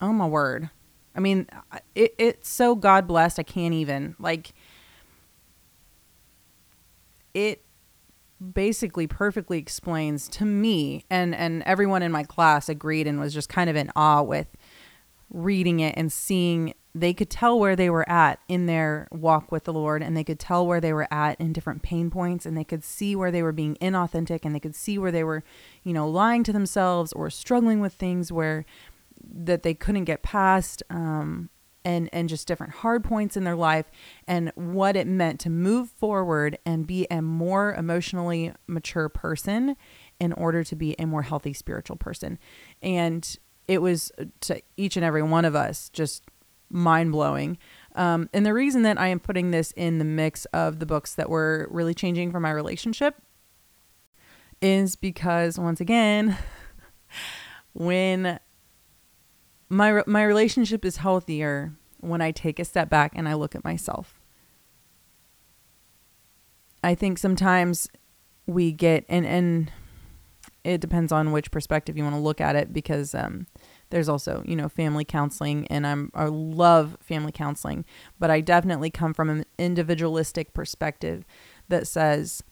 Oh 0.04 0.12
my 0.12 0.26
word. 0.26 0.68
I 1.16 1.20
mean, 1.20 1.46
it, 1.94 2.14
it's 2.18 2.48
so 2.48 2.74
God 2.74 3.06
blessed. 3.06 3.38
I 3.38 3.42
can't 3.42 3.72
even 3.72 4.16
like 4.18 4.52
it 7.34 7.64
basically 8.52 9.06
perfectly 9.06 9.58
explains 9.58 10.28
to 10.28 10.44
me 10.44 11.04
and 11.08 11.34
and 11.34 11.62
everyone 11.64 12.02
in 12.02 12.10
my 12.12 12.24
class 12.24 12.68
agreed 12.68 13.06
and 13.06 13.20
was 13.20 13.32
just 13.32 13.48
kind 13.48 13.70
of 13.70 13.76
in 13.76 13.90
awe 13.94 14.22
with 14.22 14.48
reading 15.30 15.80
it 15.80 15.94
and 15.96 16.12
seeing 16.12 16.74
they 16.94 17.12
could 17.12 17.28
tell 17.28 17.58
where 17.58 17.74
they 17.74 17.90
were 17.90 18.08
at 18.08 18.38
in 18.46 18.66
their 18.66 19.08
walk 19.10 19.50
with 19.50 19.64
the 19.64 19.72
Lord 19.72 20.00
and 20.00 20.16
they 20.16 20.22
could 20.22 20.38
tell 20.38 20.64
where 20.64 20.80
they 20.80 20.92
were 20.92 21.12
at 21.12 21.40
in 21.40 21.52
different 21.52 21.82
pain 21.82 22.08
points 22.08 22.46
and 22.46 22.56
they 22.56 22.62
could 22.62 22.84
see 22.84 23.16
where 23.16 23.32
they 23.32 23.42
were 23.42 23.52
being 23.52 23.74
inauthentic 23.76 24.40
and 24.44 24.54
they 24.54 24.60
could 24.60 24.76
see 24.76 24.96
where 24.96 25.10
they 25.10 25.24
were, 25.24 25.42
you 25.82 25.92
know, 25.92 26.08
lying 26.08 26.44
to 26.44 26.52
themselves 26.52 27.12
or 27.14 27.30
struggling 27.30 27.80
with 27.80 27.94
things 27.94 28.30
where 28.30 28.64
that 29.28 29.64
they 29.64 29.74
couldn't 29.74 30.04
get 30.04 30.22
past 30.22 30.84
um, 30.88 31.50
and 31.84 32.08
and 32.12 32.28
just 32.28 32.46
different 32.48 32.74
hard 32.74 33.04
points 33.04 33.36
in 33.36 33.44
their 33.44 33.56
life 33.56 33.86
and 34.26 34.52
what 34.54 34.96
it 34.96 35.06
meant 35.06 35.40
to 35.40 35.50
move 35.50 35.90
forward 35.90 36.58
and 36.64 36.86
be 36.86 37.06
a 37.10 37.20
more 37.20 37.74
emotionally 37.74 38.52
mature 38.66 39.08
person 39.08 39.76
in 40.20 40.32
order 40.32 40.64
to 40.64 40.76
be 40.76 40.94
a 40.98 41.06
more 41.06 41.22
healthy 41.22 41.52
spiritual 41.52 41.96
person. 41.96 42.38
And 42.82 43.36
it 43.68 43.80
was 43.80 44.12
to 44.40 44.60
each 44.76 44.96
and 44.96 45.04
every 45.04 45.22
one 45.22 45.44
of 45.44 45.54
us 45.54 45.88
just 45.90 46.24
mind 46.70 47.12
blowing 47.12 47.56
um, 47.94 48.28
and 48.32 48.44
the 48.44 48.52
reason 48.52 48.82
that 48.82 48.98
i 48.98 49.06
am 49.06 49.20
putting 49.20 49.50
this 49.50 49.70
in 49.72 49.98
the 49.98 50.04
mix 50.04 50.44
of 50.46 50.80
the 50.80 50.86
books 50.86 51.14
that 51.14 51.28
were 51.28 51.68
really 51.70 51.94
changing 51.94 52.32
for 52.32 52.40
my 52.40 52.50
relationship 52.50 53.22
is 54.60 54.96
because 54.96 55.58
once 55.58 55.80
again 55.80 56.36
when 57.72 58.40
my 59.74 60.02
my 60.06 60.22
relationship 60.22 60.84
is 60.84 60.98
healthier 60.98 61.72
when 62.00 62.20
I 62.20 62.30
take 62.30 62.58
a 62.60 62.64
step 62.64 62.88
back 62.88 63.12
and 63.16 63.28
I 63.28 63.34
look 63.34 63.54
at 63.54 63.64
myself. 63.64 64.20
I 66.82 66.94
think 66.94 67.18
sometimes 67.18 67.88
we 68.46 68.70
get 68.70 69.04
and 69.08 69.26
and 69.26 69.72
it 70.62 70.80
depends 70.80 71.10
on 71.10 71.32
which 71.32 71.50
perspective 71.50 71.96
you 71.96 72.04
want 72.04 72.14
to 72.14 72.20
look 72.20 72.40
at 72.40 72.56
it 72.56 72.72
because 72.72 73.14
um, 73.14 73.46
there's 73.90 74.08
also 74.08 74.44
you 74.46 74.54
know 74.54 74.68
family 74.68 75.04
counseling 75.04 75.66
and 75.68 75.86
I'm 75.86 76.12
I 76.14 76.26
love 76.26 76.96
family 77.00 77.32
counseling, 77.32 77.84
but 78.18 78.30
I 78.30 78.40
definitely 78.40 78.90
come 78.90 79.12
from 79.12 79.28
an 79.28 79.44
individualistic 79.58 80.54
perspective 80.54 81.24
that 81.68 81.88
says 81.88 82.44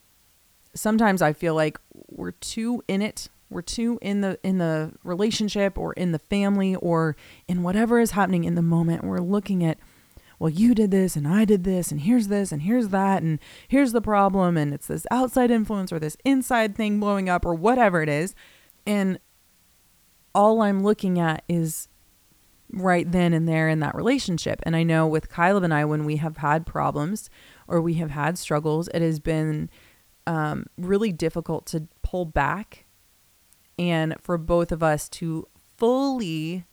sometimes 0.75 1.23
I 1.23 1.33
feel 1.33 1.55
like 1.55 1.79
we're 2.09 2.33
too 2.33 2.83
in 2.89 3.01
it 3.01 3.29
we're 3.53 3.63
too 3.63 3.99
in 4.03 4.21
the 4.21 4.39
in 4.43 4.59
the 4.59 4.93
relationship 5.05 5.79
or 5.79 5.93
in 5.95 6.13
the 6.13 6.19
family 6.19 6.75
or 6.77 7.17
in 7.49 7.63
whatever 7.63 8.01
is 8.01 8.13
happening 8.13 8.45
in 8.45 8.55
the 8.55 8.63
moment 8.63 9.05
we're 9.05 9.19
looking 9.19 9.65
at 9.65 9.79
well 10.39 10.51
you 10.51 10.75
did 10.75 10.91
this 10.91 11.15
and 11.15 11.29
i 11.29 11.45
did 11.45 11.65
this 11.65 11.93
and 11.93 12.01
here's 12.01 12.29
this 12.29 12.51
and 12.51 12.63
here's 12.63 12.89
that 12.89 13.23
and 13.23 13.39
here's 13.69 13.93
the 13.93 14.01
problem 14.01 14.57
and 14.57 14.75
it's 14.75 14.89
this 14.89 15.07
outside 15.11 15.51
influence 15.51 15.93
or 15.93 15.99
this 15.99 16.17
inside 16.25 16.75
thing 16.75 16.99
blowing 16.99 17.29
up 17.29 17.45
or 17.45 17.55
whatever 17.55 18.03
it 18.03 18.09
is. 18.09 18.35
And 18.85 19.21
all 20.35 20.63
i'm 20.63 20.83
looking 20.83 21.21
at 21.21 21.45
is 21.49 21.89
right 22.73 23.13
then 23.13 23.33
and 23.35 23.47
there 23.47 23.69
in 23.69 23.81
that 23.81 23.95
relationship. 23.95 24.61
And 24.65 24.75
i 24.75 24.83
know 24.83 25.07
with 25.07 25.33
Caleb 25.33 25.63
and 25.63 25.73
i 25.73 25.85
when 25.85 26.05
we 26.05 26.17
have 26.17 26.39
had 26.39 26.67
problems 26.67 27.31
or 27.69 27.81
we 27.81 27.95
have 27.95 28.11
had 28.11 28.37
struggles 28.37 28.89
it 28.89 29.03
has 29.03 29.21
been 29.21 29.71
um, 30.27 30.67
really 30.77 31.13
difficult 31.13 31.67
to 31.67 31.89
pull 32.03 32.25
back 32.25 32.87
and 33.83 34.15
for 34.21 34.39
both 34.39 34.71
of 34.71 34.81
us 34.83 35.09
to 35.09 35.49
fully 35.77 36.65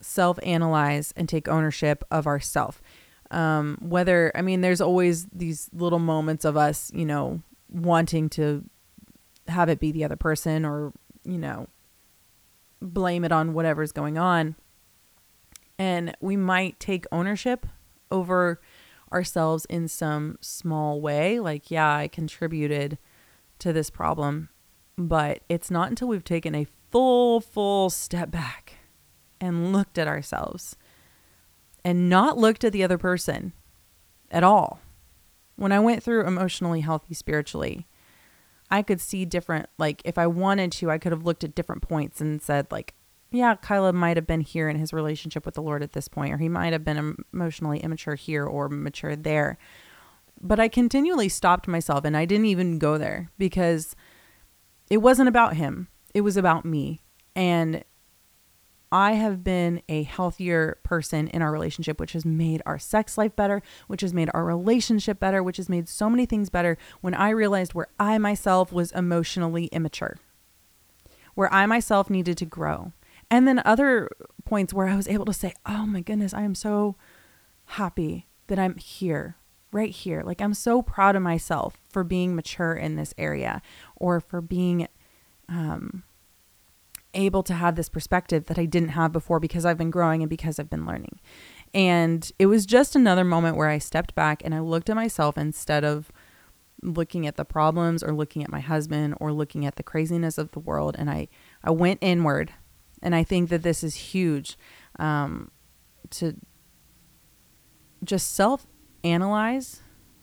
self 0.00 0.38
analyze 0.44 1.12
and 1.16 1.28
take 1.28 1.48
ownership 1.48 2.04
of 2.10 2.26
ourself. 2.26 2.80
Um, 3.32 3.76
whether, 3.80 4.32
I 4.34 4.42
mean, 4.42 4.60
there's 4.60 4.80
always 4.80 5.26
these 5.26 5.68
little 5.72 5.98
moments 5.98 6.44
of 6.44 6.56
us, 6.56 6.90
you 6.94 7.04
know, 7.04 7.42
wanting 7.68 8.28
to 8.30 8.64
have 9.48 9.68
it 9.68 9.80
be 9.80 9.90
the 9.90 10.04
other 10.04 10.16
person 10.16 10.64
or, 10.64 10.92
you 11.24 11.38
know, 11.38 11.68
blame 12.80 13.24
it 13.24 13.32
on 13.32 13.52
whatever's 13.52 13.92
going 13.92 14.16
on. 14.16 14.54
And 15.78 16.16
we 16.20 16.36
might 16.36 16.78
take 16.78 17.04
ownership 17.10 17.66
over 18.10 18.60
ourselves 19.12 19.64
in 19.66 19.88
some 19.88 20.38
small 20.40 21.00
way. 21.00 21.40
Like, 21.40 21.70
yeah, 21.70 21.94
I 21.94 22.08
contributed 22.08 22.98
to 23.58 23.72
this 23.72 23.90
problem 23.90 24.50
but 24.96 25.40
it's 25.48 25.70
not 25.70 25.88
until 25.88 26.08
we've 26.08 26.24
taken 26.24 26.54
a 26.54 26.66
full, 26.90 27.40
full 27.40 27.90
step 27.90 28.30
back 28.30 28.74
and 29.40 29.72
looked 29.72 29.98
at 29.98 30.08
ourselves 30.08 30.76
and 31.84 32.08
not 32.08 32.36
looked 32.36 32.64
at 32.64 32.72
the 32.72 32.84
other 32.84 32.98
person 32.98 33.52
at 34.30 34.44
all. 34.44 34.80
When 35.56 35.72
I 35.72 35.80
went 35.80 36.02
through 36.02 36.26
emotionally 36.26 36.80
healthy 36.80 37.14
spiritually, 37.14 37.86
I 38.70 38.82
could 38.82 39.00
see 39.00 39.24
different, 39.24 39.68
like, 39.78 40.00
if 40.04 40.16
I 40.16 40.26
wanted 40.26 40.72
to, 40.72 40.90
I 40.90 40.98
could 40.98 41.12
have 41.12 41.24
looked 41.24 41.44
at 41.44 41.54
different 41.54 41.82
points 41.82 42.20
and 42.20 42.40
said, 42.40 42.66
like, 42.70 42.94
yeah, 43.32 43.54
Caleb 43.54 43.94
might 43.94 44.16
have 44.16 44.26
been 44.26 44.40
here 44.40 44.68
in 44.68 44.76
his 44.76 44.92
relationship 44.92 45.44
with 45.44 45.54
the 45.54 45.62
Lord 45.62 45.82
at 45.82 45.92
this 45.92 46.08
point, 46.08 46.32
or 46.32 46.38
he 46.38 46.48
might 46.48 46.72
have 46.72 46.84
been 46.84 47.16
emotionally 47.32 47.78
immature 47.78 48.16
here 48.16 48.44
or 48.44 48.68
mature 48.68 49.16
there. 49.16 49.58
But 50.40 50.58
I 50.58 50.68
continually 50.68 51.28
stopped 51.28 51.68
myself 51.68 52.04
and 52.04 52.16
I 52.16 52.24
didn't 52.24 52.46
even 52.46 52.78
go 52.78 52.96
there 52.98 53.30
because 53.38 53.94
it 54.90 54.98
wasn't 54.98 55.28
about 55.28 55.56
him, 55.56 55.88
it 56.12 56.20
was 56.20 56.36
about 56.36 56.64
me. 56.64 57.00
And 57.34 57.84
I 58.92 59.12
have 59.12 59.44
been 59.44 59.82
a 59.88 60.02
healthier 60.02 60.78
person 60.82 61.28
in 61.28 61.42
our 61.42 61.52
relationship, 61.52 62.00
which 62.00 62.12
has 62.12 62.24
made 62.24 62.60
our 62.66 62.78
sex 62.78 63.16
life 63.16 63.36
better, 63.36 63.62
which 63.86 64.00
has 64.00 64.12
made 64.12 64.28
our 64.34 64.44
relationship 64.44 65.20
better, 65.20 65.44
which 65.44 65.58
has 65.58 65.68
made 65.68 65.88
so 65.88 66.10
many 66.10 66.26
things 66.26 66.50
better 66.50 66.76
when 67.00 67.14
I 67.14 67.30
realized 67.30 67.72
where 67.72 67.86
I 68.00 68.18
myself 68.18 68.72
was 68.72 68.90
emotionally 68.90 69.66
immature, 69.66 70.18
where 71.36 71.52
I 71.54 71.66
myself 71.66 72.10
needed 72.10 72.36
to 72.38 72.44
grow. 72.46 72.92
And 73.30 73.46
then 73.46 73.62
other 73.64 74.10
points 74.44 74.74
where 74.74 74.88
I 74.88 74.96
was 74.96 75.06
able 75.06 75.26
to 75.26 75.32
say, 75.32 75.54
oh 75.64 75.86
my 75.86 76.00
goodness, 76.00 76.34
I 76.34 76.42
am 76.42 76.56
so 76.56 76.96
happy 77.66 78.26
that 78.48 78.58
I'm 78.58 78.76
here 78.76 79.36
right 79.72 79.90
here. 79.90 80.22
Like, 80.22 80.40
I'm 80.40 80.54
so 80.54 80.82
proud 80.82 81.16
of 81.16 81.22
myself 81.22 81.80
for 81.88 82.04
being 82.04 82.34
mature 82.34 82.74
in 82.74 82.96
this 82.96 83.14
area 83.16 83.62
or 83.96 84.20
for 84.20 84.40
being 84.40 84.88
um, 85.48 86.02
able 87.14 87.42
to 87.42 87.54
have 87.54 87.76
this 87.76 87.88
perspective 87.88 88.46
that 88.46 88.58
I 88.58 88.64
didn't 88.64 88.90
have 88.90 89.12
before 89.12 89.40
because 89.40 89.64
I've 89.64 89.78
been 89.78 89.90
growing 89.90 90.22
and 90.22 90.30
because 90.30 90.58
I've 90.58 90.70
been 90.70 90.86
learning. 90.86 91.20
And 91.72 92.30
it 92.38 92.46
was 92.46 92.66
just 92.66 92.96
another 92.96 93.24
moment 93.24 93.56
where 93.56 93.68
I 93.68 93.78
stepped 93.78 94.14
back 94.14 94.42
and 94.44 94.54
I 94.54 94.60
looked 94.60 94.90
at 94.90 94.96
myself 94.96 95.38
instead 95.38 95.84
of 95.84 96.10
looking 96.82 97.26
at 97.26 97.36
the 97.36 97.44
problems 97.44 98.02
or 98.02 98.12
looking 98.12 98.42
at 98.42 98.50
my 98.50 98.60
husband 98.60 99.14
or 99.20 99.32
looking 99.32 99.66
at 99.66 99.76
the 99.76 99.82
craziness 99.82 100.38
of 100.38 100.50
the 100.52 100.58
world. 100.58 100.96
And 100.98 101.10
I, 101.10 101.28
I 101.62 101.70
went 101.70 101.98
inward. 102.00 102.52
And 103.02 103.14
I 103.14 103.24
think 103.24 103.48
that 103.50 103.62
this 103.62 103.82
is 103.82 103.94
huge 103.94 104.58
um, 104.98 105.50
to 106.10 106.36
just 108.04 108.34
self 108.34 108.66
analyze 109.04 109.82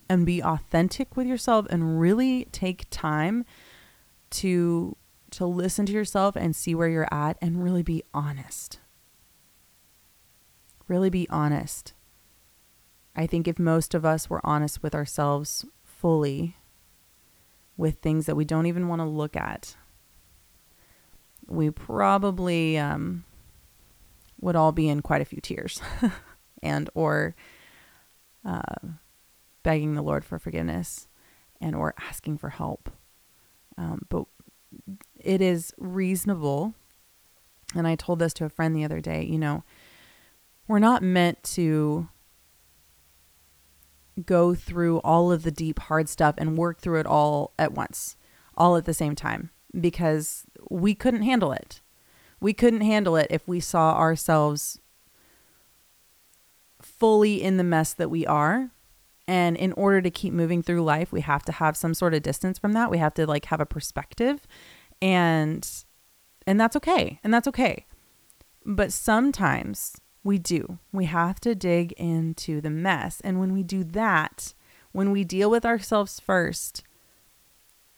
and 0.09 0.25
be 0.25 0.41
authentic 0.41 1.15
with 1.15 1.27
yourself 1.27 1.65
and 1.69 1.99
really 1.99 2.45
take 2.51 2.87
time 2.89 3.45
to 4.29 4.95
to 5.29 5.45
listen 5.45 5.85
to 5.85 5.91
yourself 5.91 6.35
and 6.35 6.55
see 6.55 6.73
where 6.73 6.87
you're 6.87 7.07
at 7.11 7.37
and 7.41 7.61
really 7.61 7.83
be 7.83 8.01
honest. 8.13 8.79
Really 10.87 11.09
be 11.09 11.27
honest. 11.29 11.93
I 13.15 13.27
think 13.27 13.47
if 13.47 13.59
most 13.59 13.93
of 13.93 14.05
us 14.05 14.29
were 14.29 14.45
honest 14.45 14.81
with 14.81 14.95
ourselves 14.95 15.65
fully 15.83 16.55
with 17.75 17.99
things 17.99 18.25
that 18.25 18.35
we 18.35 18.45
don't 18.45 18.67
even 18.67 18.87
want 18.87 19.01
to 19.01 19.05
look 19.05 19.35
at, 19.35 19.75
we 21.45 21.69
probably 21.71 22.77
um, 22.77 23.25
would 24.39 24.55
all 24.55 24.71
be 24.71 24.87
in 24.87 25.01
quite 25.01 25.21
a 25.21 25.25
few 25.25 25.41
tears 25.41 25.81
and 26.63 26.89
or 26.93 27.35
begging 29.63 29.95
the 29.95 30.01
Lord 30.01 30.23
for 30.23 30.39
forgiveness 30.39 31.07
and 31.59 31.75
or 31.75 31.93
asking 31.99 32.37
for 32.37 32.49
help. 32.49 32.89
Um, 33.77 34.05
but 34.09 34.25
it 35.19 35.41
is 35.41 35.73
reasonable. 35.77 36.73
And 37.75 37.87
I 37.87 37.95
told 37.95 38.19
this 38.19 38.33
to 38.35 38.45
a 38.45 38.49
friend 38.49 38.75
the 38.75 38.85
other 38.85 39.01
day, 39.01 39.23
you 39.23 39.37
know, 39.37 39.63
we're 40.67 40.79
not 40.79 41.03
meant 41.03 41.43
to 41.43 42.09
go 44.25 44.55
through 44.55 44.99
all 44.99 45.31
of 45.31 45.43
the 45.43 45.51
deep, 45.51 45.79
hard 45.79 46.09
stuff 46.09 46.35
and 46.37 46.57
work 46.57 46.79
through 46.79 46.99
it 46.99 47.05
all 47.05 47.53
at 47.59 47.73
once, 47.73 48.15
all 48.55 48.75
at 48.75 48.85
the 48.85 48.93
same 48.93 49.15
time, 49.15 49.51
because 49.79 50.45
we 50.69 50.95
couldn't 50.95 51.21
handle 51.21 51.51
it. 51.51 51.81
We 52.39 52.53
couldn't 52.53 52.81
handle 52.81 53.15
it 53.15 53.27
if 53.29 53.47
we 53.47 53.59
saw 53.59 53.97
ourselves 53.97 54.79
fully 56.97 57.41
in 57.41 57.57
the 57.57 57.63
mess 57.63 57.93
that 57.93 58.09
we 58.09 58.25
are. 58.25 58.71
And 59.27 59.57
in 59.57 59.73
order 59.73 60.01
to 60.01 60.09
keep 60.09 60.33
moving 60.33 60.63
through 60.63 60.83
life, 60.83 61.11
we 61.11 61.21
have 61.21 61.43
to 61.45 61.51
have 61.51 61.75
some 61.75 61.93
sort 61.93 62.13
of 62.13 62.23
distance 62.23 62.57
from 62.57 62.73
that. 62.73 62.89
We 62.89 62.97
have 62.97 63.13
to 63.15 63.25
like 63.25 63.45
have 63.45 63.59
a 63.59 63.65
perspective 63.65 64.47
and 65.01 65.67
and 66.45 66.59
that's 66.59 66.77
okay. 66.77 67.19
And 67.23 67.33
that's 67.33 67.47
okay. 67.49 67.85
But 68.65 68.93
sometimes 68.93 69.97
we 70.23 70.37
do. 70.37 70.79
We 70.91 71.05
have 71.05 71.39
to 71.41 71.53
dig 71.53 71.91
into 71.93 72.61
the 72.61 72.69
mess. 72.69 73.21
And 73.21 73.39
when 73.39 73.53
we 73.53 73.63
do 73.63 73.83
that, 73.83 74.53
when 74.93 75.11
we 75.11 75.25
deal 75.25 75.49
with 75.49 75.65
ourselves 75.65 76.19
first, 76.19 76.83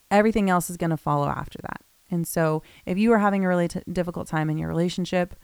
everything 0.10 0.50
else 0.50 0.70
is 0.70 0.78
going 0.78 0.90
to 0.90 0.98
follow 0.98 1.28
after 1.28 1.60
that. 1.62 1.82
And 2.12 2.28
so, 2.28 2.64
if 2.88 2.98
you 2.98 3.14
are 3.14 3.20
having 3.20 3.46
a 3.46 3.48
really 3.48 3.68
t- 3.68 3.82
difficult 3.92 4.28
time 4.28 4.50
in 4.50 4.58
your 4.58 4.68
relationship, 4.68 5.36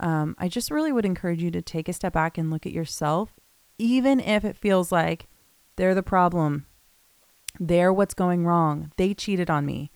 um, 0.00 0.34
I 0.38 0.48
just 0.48 0.70
really 0.70 0.92
would 0.92 1.04
encourage 1.04 1.42
you 1.42 1.50
to 1.52 1.62
take 1.62 1.88
a 1.88 1.92
step 1.92 2.12
back 2.12 2.36
and 2.36 2.50
look 2.50 2.66
at 2.66 2.72
yourself, 2.72 3.34
even 3.78 4.20
if 4.20 4.44
it 4.44 4.56
feels 4.56 4.90
like 4.90 5.28
they're 5.76 5.94
the 5.94 6.02
problem. 6.02 6.66
They're 7.60 7.92
what's 7.92 8.14
going 8.14 8.44
wrong. 8.44 8.90
They 8.96 9.14
cheated 9.14 9.48
on 9.48 9.64
me. 9.64 9.92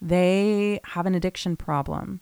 They 0.00 0.80
have 0.84 1.06
an 1.06 1.14
addiction 1.14 1.56
problem. 1.56 2.20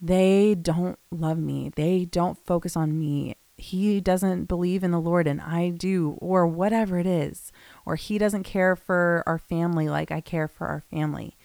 They 0.00 0.54
don't 0.54 0.98
love 1.10 1.38
me. 1.38 1.70
They 1.74 2.06
don't 2.06 2.38
focus 2.44 2.76
on 2.76 2.98
me. 2.98 3.36
He 3.56 4.00
doesn't 4.00 4.46
believe 4.46 4.82
in 4.82 4.90
the 4.90 5.00
Lord 5.00 5.26
and 5.26 5.40
I 5.40 5.68
do, 5.68 6.16
or 6.20 6.46
whatever 6.46 6.98
it 6.98 7.06
is. 7.06 7.52
Or 7.84 7.96
he 7.96 8.18
doesn't 8.18 8.42
care 8.44 8.74
for 8.74 9.22
our 9.26 9.38
family 9.38 9.88
like 9.88 10.10
I 10.10 10.20
care 10.20 10.48
for 10.48 10.66
our 10.66 10.80
family. 10.80 11.36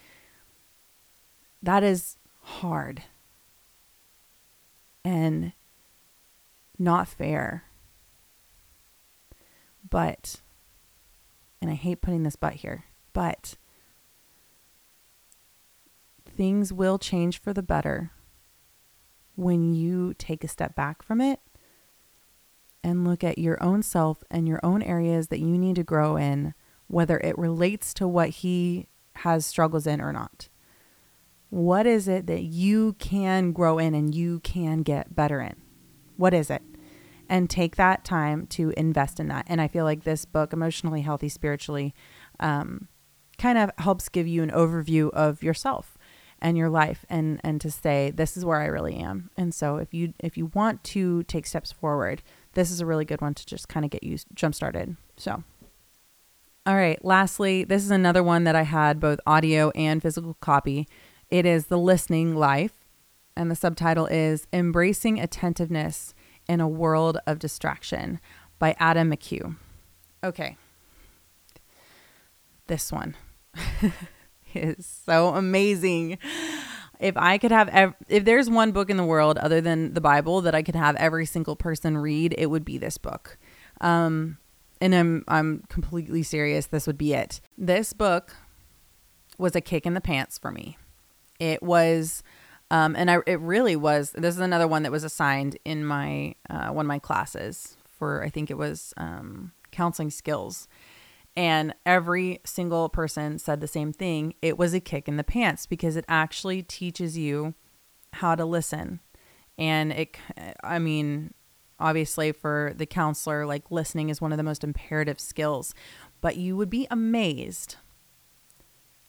That 1.62 1.84
is 1.84 2.16
hard 2.40 3.02
and 5.04 5.52
not 6.78 7.08
fair. 7.08 7.64
But, 9.88 10.42
and 11.60 11.70
I 11.70 11.74
hate 11.74 12.02
putting 12.02 12.22
this 12.22 12.36
but 12.36 12.54
here, 12.54 12.84
but 13.12 13.56
things 16.26 16.72
will 16.72 16.98
change 16.98 17.40
for 17.40 17.52
the 17.52 17.62
better 17.62 18.12
when 19.34 19.72
you 19.72 20.14
take 20.14 20.44
a 20.44 20.48
step 20.48 20.74
back 20.74 21.02
from 21.02 21.20
it 21.20 21.40
and 22.82 23.06
look 23.06 23.24
at 23.24 23.38
your 23.38 23.62
own 23.62 23.82
self 23.82 24.22
and 24.30 24.46
your 24.48 24.60
own 24.62 24.82
areas 24.82 25.28
that 25.28 25.40
you 25.40 25.58
need 25.58 25.76
to 25.76 25.84
grow 25.84 26.16
in, 26.16 26.54
whether 26.86 27.18
it 27.18 27.36
relates 27.38 27.92
to 27.94 28.06
what 28.06 28.28
he 28.30 28.86
has 29.16 29.44
struggles 29.44 29.86
in 29.86 30.00
or 30.00 30.12
not. 30.12 30.48
What 31.50 31.86
is 31.86 32.08
it 32.08 32.26
that 32.26 32.42
you 32.42 32.94
can 32.94 33.52
grow 33.52 33.78
in 33.78 33.94
and 33.94 34.14
you 34.14 34.40
can 34.40 34.82
get 34.82 35.14
better 35.14 35.40
in? 35.40 35.56
What 36.16 36.34
is 36.34 36.50
it? 36.50 36.62
And 37.28 37.48
take 37.48 37.76
that 37.76 38.04
time 38.04 38.46
to 38.48 38.72
invest 38.76 39.20
in 39.20 39.28
that. 39.28 39.46
And 39.48 39.60
I 39.60 39.68
feel 39.68 39.84
like 39.84 40.04
this 40.04 40.24
book, 40.24 40.52
Emotionally 40.52 41.02
Healthy 41.02 41.28
Spiritually, 41.28 41.94
um, 42.40 42.88
kind 43.38 43.58
of 43.58 43.70
helps 43.78 44.08
give 44.08 44.26
you 44.26 44.42
an 44.42 44.50
overview 44.50 45.10
of 45.10 45.42
yourself 45.42 45.96
and 46.40 46.56
your 46.56 46.68
life 46.68 47.04
and 47.08 47.40
and 47.42 47.60
to 47.60 47.70
say 47.70 48.12
this 48.14 48.36
is 48.36 48.44
where 48.44 48.60
I 48.60 48.66
really 48.66 48.96
am. 48.96 49.30
And 49.36 49.54
so 49.54 49.76
if 49.76 49.92
you 49.92 50.14
if 50.18 50.36
you 50.36 50.46
want 50.54 50.84
to 50.84 51.22
take 51.24 51.46
steps 51.46 51.72
forward, 51.72 52.22
this 52.54 52.70
is 52.70 52.80
a 52.80 52.86
really 52.86 53.04
good 53.04 53.20
one 53.20 53.34
to 53.34 53.46
just 53.46 53.68
kind 53.68 53.84
of 53.84 53.90
get 53.90 54.02
you 54.02 54.18
jump 54.34 54.54
started. 54.54 54.96
So 55.16 55.42
all 56.66 56.76
right, 56.76 57.02
lastly, 57.02 57.64
this 57.64 57.82
is 57.82 57.90
another 57.90 58.22
one 58.22 58.44
that 58.44 58.54
I 58.54 58.62
had 58.62 59.00
both 59.00 59.20
audio 59.26 59.70
and 59.70 60.02
physical 60.02 60.34
copy. 60.40 60.86
It 61.30 61.44
is 61.44 61.66
The 61.66 61.78
Listening 61.78 62.36
Life, 62.36 62.86
and 63.36 63.50
the 63.50 63.54
subtitle 63.54 64.06
is 64.06 64.46
Embracing 64.50 65.20
Attentiveness 65.20 66.14
in 66.48 66.60
a 66.60 66.68
World 66.68 67.18
of 67.26 67.38
Distraction 67.38 68.18
by 68.58 68.74
Adam 68.78 69.10
McHugh. 69.10 69.56
Okay. 70.24 70.56
This 72.66 72.90
one. 72.90 73.14
is 74.54 74.86
so 75.04 75.34
amazing. 75.34 76.16
If 76.98 77.16
I 77.18 77.36
could 77.36 77.52
have, 77.52 77.68
ev- 77.68 77.94
if 78.08 78.24
there's 78.24 78.48
one 78.48 78.72
book 78.72 78.88
in 78.88 78.96
the 78.96 79.04
world 79.04 79.36
other 79.36 79.60
than 79.60 79.92
the 79.92 80.00
Bible 80.00 80.40
that 80.40 80.54
I 80.54 80.62
could 80.62 80.76
have 80.76 80.96
every 80.96 81.26
single 81.26 81.56
person 81.56 81.98
read, 81.98 82.34
it 82.38 82.46
would 82.46 82.64
be 82.64 82.78
this 82.78 82.96
book. 82.96 83.36
Um, 83.82 84.38
and 84.80 84.94
I'm 84.94 85.24
I'm 85.28 85.64
completely 85.68 86.22
serious. 86.22 86.66
This 86.66 86.86
would 86.86 86.98
be 86.98 87.12
it. 87.12 87.40
This 87.56 87.92
book 87.92 88.34
was 89.36 89.54
a 89.54 89.60
kick 89.60 89.84
in 89.84 89.94
the 89.94 90.00
pants 90.00 90.38
for 90.38 90.50
me. 90.50 90.78
It 91.38 91.62
was, 91.62 92.22
um, 92.70 92.96
and 92.96 93.10
I 93.10 93.18
it 93.26 93.40
really 93.40 93.76
was. 93.76 94.12
This 94.12 94.34
is 94.34 94.40
another 94.40 94.68
one 94.68 94.82
that 94.82 94.92
was 94.92 95.04
assigned 95.04 95.56
in 95.64 95.84
my 95.84 96.34
uh, 96.50 96.68
one 96.68 96.86
of 96.86 96.88
my 96.88 96.98
classes 96.98 97.76
for 97.98 98.22
I 98.22 98.28
think 98.28 98.50
it 98.50 98.58
was 98.58 98.94
um, 98.96 99.52
counseling 99.70 100.10
skills, 100.10 100.68
and 101.36 101.74
every 101.86 102.40
single 102.44 102.88
person 102.88 103.38
said 103.38 103.60
the 103.60 103.68
same 103.68 103.92
thing. 103.92 104.34
It 104.42 104.58
was 104.58 104.74
a 104.74 104.80
kick 104.80 105.08
in 105.08 105.16
the 105.16 105.24
pants 105.24 105.66
because 105.66 105.96
it 105.96 106.04
actually 106.08 106.62
teaches 106.62 107.16
you 107.16 107.54
how 108.14 108.34
to 108.34 108.44
listen. 108.44 109.00
And 109.56 109.92
it, 109.92 110.16
I 110.62 110.78
mean, 110.78 111.34
obviously 111.80 112.32
for 112.32 112.72
the 112.76 112.86
counselor, 112.86 113.46
like 113.46 113.70
listening 113.70 114.08
is 114.08 114.20
one 114.20 114.32
of 114.32 114.38
the 114.38 114.44
most 114.44 114.64
imperative 114.64 115.20
skills. 115.20 115.74
But 116.20 116.36
you 116.36 116.56
would 116.56 116.70
be 116.70 116.86
amazed 116.90 117.76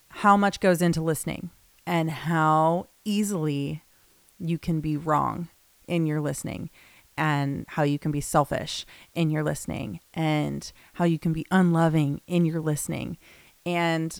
how 0.10 0.38
much 0.38 0.60
goes 0.60 0.82
into 0.82 1.02
listening 1.02 1.52
and 1.86 2.10
how 2.10 2.88
easily 3.06 3.84
you 4.38 4.58
can 4.58 4.80
be 4.82 4.96
wrong 4.98 5.50
in 5.88 6.06
your 6.06 6.22
listening 6.22 6.70
and 7.18 7.65
how 7.68 7.84
you 7.84 8.00
can 8.00 8.12
be 8.12 8.22
selfish 8.22 8.86
in 9.13 9.30
your 9.30 9.44
listening 9.44 10.00
and 10.13 10.72
how 10.94 11.04
you 11.04 11.20
can 11.20 11.34
be 11.34 11.46
unloving 11.52 12.22
in 12.28 12.46
your 12.46 12.62
listening. 12.62 13.18
And 13.65 14.20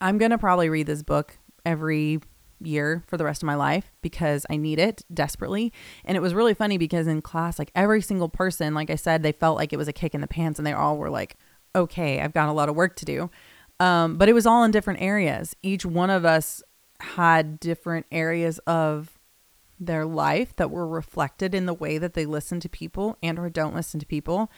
I'm 0.00 0.18
going 0.18 0.32
to 0.32 0.38
probably 0.38 0.68
read 0.68 0.86
this 0.86 1.02
book 1.02 1.38
every 1.64 2.20
year 2.60 3.04
for 3.06 3.16
the 3.16 3.24
rest 3.24 3.42
of 3.42 3.46
my 3.46 3.54
life 3.54 3.92
because 4.02 4.44
I 4.50 4.56
need 4.56 4.78
it 4.78 5.04
desperately. 5.12 5.72
And 6.04 6.16
it 6.16 6.20
was 6.20 6.34
really 6.34 6.54
funny 6.54 6.76
because 6.76 7.06
in 7.06 7.22
class, 7.22 7.58
like 7.58 7.70
every 7.74 8.02
single 8.02 8.28
person, 8.28 8.74
like 8.74 8.90
I 8.90 8.96
said, 8.96 9.22
they 9.22 9.32
felt 9.32 9.56
like 9.56 9.72
it 9.72 9.76
was 9.76 9.88
a 9.88 9.92
kick 9.92 10.14
in 10.14 10.20
the 10.20 10.26
pants 10.26 10.58
and 10.58 10.66
they 10.66 10.72
all 10.72 10.96
were 10.96 11.10
like, 11.10 11.36
okay, 11.76 12.20
I've 12.20 12.34
got 12.34 12.48
a 12.48 12.52
lot 12.52 12.68
of 12.68 12.74
work 12.74 12.96
to 12.96 13.04
do. 13.04 13.30
Um, 13.80 14.16
but 14.16 14.28
it 14.28 14.32
was 14.34 14.46
all 14.46 14.64
in 14.64 14.70
different 14.70 15.02
areas. 15.02 15.56
Each 15.62 15.84
one 15.84 16.10
of 16.10 16.24
us 16.24 16.62
had 17.00 17.58
different 17.58 18.06
areas 18.12 18.58
of 18.60 19.18
their 19.78 20.04
life 20.04 20.54
that 20.56 20.70
were 20.70 20.86
reflected 20.86 21.54
in 21.54 21.66
the 21.66 21.74
way 21.74 21.98
that 21.98 22.14
they 22.14 22.26
listen 22.26 22.60
to 22.60 22.68
people 22.68 23.18
and 23.22 23.38
or 23.38 23.50
don't 23.50 23.74
listen 23.74 23.98
to 24.00 24.06
people 24.06 24.50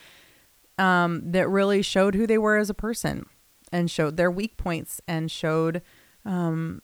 um, 0.79 1.33
that 1.33 1.48
really 1.48 1.83
showed 1.83 2.14
who 2.14 2.26
they 2.26 2.38
were 2.38 2.57
as 2.57 2.70
a 2.70 2.74
person 2.74 3.26
and 3.72 3.90
showed 3.90 4.16
their 4.16 4.31
weak 4.31 4.57
points 4.57 5.00
and 5.09 5.31
showed 5.31 5.83
um, 6.24 6.83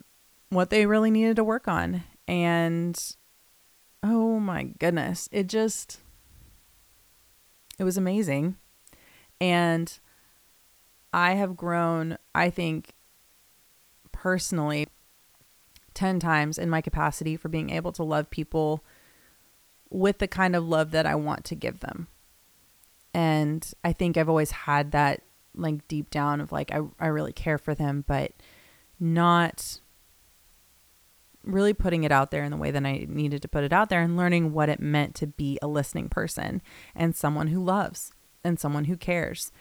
what 0.48 0.70
they 0.70 0.86
really 0.86 1.10
needed 1.10 1.36
to 1.36 1.44
work 1.44 1.68
on 1.68 2.02
and 2.26 3.14
oh 4.02 4.38
my 4.38 4.64
goodness 4.78 5.28
it 5.32 5.46
just 5.46 6.00
it 7.78 7.84
was 7.84 7.96
amazing 7.96 8.56
and 9.40 9.98
i 11.12 11.34
have 11.34 11.56
grown 11.56 12.16
i 12.34 12.48
think 12.48 12.94
personally 14.12 14.86
10 15.94 16.20
times 16.20 16.58
in 16.58 16.70
my 16.70 16.80
capacity 16.80 17.36
for 17.36 17.48
being 17.48 17.70
able 17.70 17.92
to 17.92 18.02
love 18.02 18.30
people 18.30 18.84
with 19.90 20.18
the 20.18 20.28
kind 20.28 20.56
of 20.56 20.66
love 20.66 20.90
that 20.92 21.06
I 21.06 21.14
want 21.14 21.44
to 21.46 21.54
give 21.54 21.80
them. 21.80 22.08
And 23.12 23.70
I 23.84 23.92
think 23.92 24.16
I've 24.16 24.28
always 24.28 24.50
had 24.50 24.92
that 24.92 25.22
like 25.54 25.86
deep 25.86 26.08
down 26.08 26.40
of 26.40 26.50
like 26.50 26.72
I, 26.72 26.80
I 26.98 27.08
really 27.08 27.32
care 27.32 27.58
for 27.58 27.74
them, 27.74 28.04
but 28.06 28.32
not 28.98 29.80
really 31.44 31.74
putting 31.74 32.04
it 32.04 32.12
out 32.12 32.30
there 32.30 32.44
in 32.44 32.50
the 32.50 32.56
way 32.56 32.70
that 32.70 32.86
I 32.86 33.04
needed 33.08 33.42
to 33.42 33.48
put 33.48 33.64
it 33.64 33.72
out 33.72 33.90
there 33.90 34.00
and 34.00 34.16
learning 34.16 34.52
what 34.52 34.68
it 34.68 34.80
meant 34.80 35.14
to 35.16 35.26
be 35.26 35.58
a 35.60 35.66
listening 35.66 36.08
person 36.08 36.62
and 36.94 37.14
someone 37.14 37.48
who 37.48 37.62
loves 37.62 38.12
and 38.42 38.58
someone 38.58 38.84
who 38.84 38.96
cares. 38.96 39.52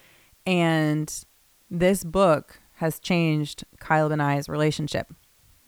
And 0.46 1.26
this 1.72 2.04
book 2.04 2.60
has 2.74 3.00
changed 3.00 3.64
Caleb 3.80 4.12
and 4.12 4.22
I's 4.22 4.50
relationship. 4.50 5.12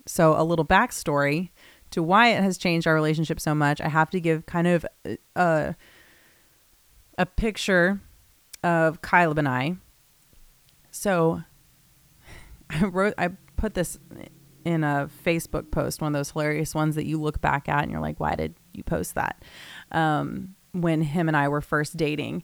So, 0.05 0.35
a 0.39 0.43
little 0.43 0.65
backstory 0.65 1.49
to 1.91 2.03
why 2.03 2.29
it 2.29 2.43
has 2.43 2.57
changed 2.57 2.85
our 2.85 2.93
relationship 2.93 3.39
so 3.39 3.55
much. 3.55 3.79
I 3.79 3.87
have 3.87 4.09
to 4.09 4.19
give 4.19 4.45
kind 4.45 4.67
of 4.67 4.85
a, 5.35 5.75
a 7.17 7.25
picture 7.25 8.01
of 8.63 9.01
Caleb 9.01 9.37
and 9.37 9.47
I. 9.47 9.77
So, 10.91 11.41
I 12.69 12.83
wrote, 12.83 13.13
I 13.17 13.29
put 13.55 13.75
this 13.75 13.97
in 14.65 14.83
a 14.83 15.09
Facebook 15.25 15.71
post, 15.71 16.01
one 16.01 16.13
of 16.13 16.19
those 16.19 16.31
hilarious 16.31 16.75
ones 16.75 16.95
that 16.95 17.05
you 17.05 17.19
look 17.19 17.39
back 17.41 17.69
at 17.69 17.83
and 17.83 17.91
you're 17.91 18.01
like, 18.01 18.19
why 18.19 18.35
did 18.35 18.55
you 18.73 18.83
post 18.83 19.15
that? 19.15 19.43
Um, 19.91 20.55
when 20.73 21.01
him 21.01 21.27
and 21.27 21.37
I 21.37 21.47
were 21.47 21.61
first 21.61 21.95
dating. 21.95 22.43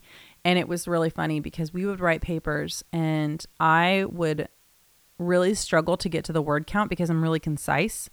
And 0.49 0.57
it 0.57 0.67
was 0.67 0.87
really 0.87 1.11
funny 1.11 1.39
because 1.39 1.71
we 1.75 1.85
would 1.85 1.99
write 1.99 2.21
papers 2.21 2.83
and 2.91 3.45
I 3.59 4.05
would 4.09 4.49
really 5.19 5.53
struggle 5.53 5.95
to 5.97 6.09
get 6.09 6.25
to 6.25 6.33
the 6.33 6.41
word 6.41 6.65
count 6.65 6.89
because 6.89 7.11
I'm 7.11 7.21
really 7.21 7.39
concise. 7.39 8.09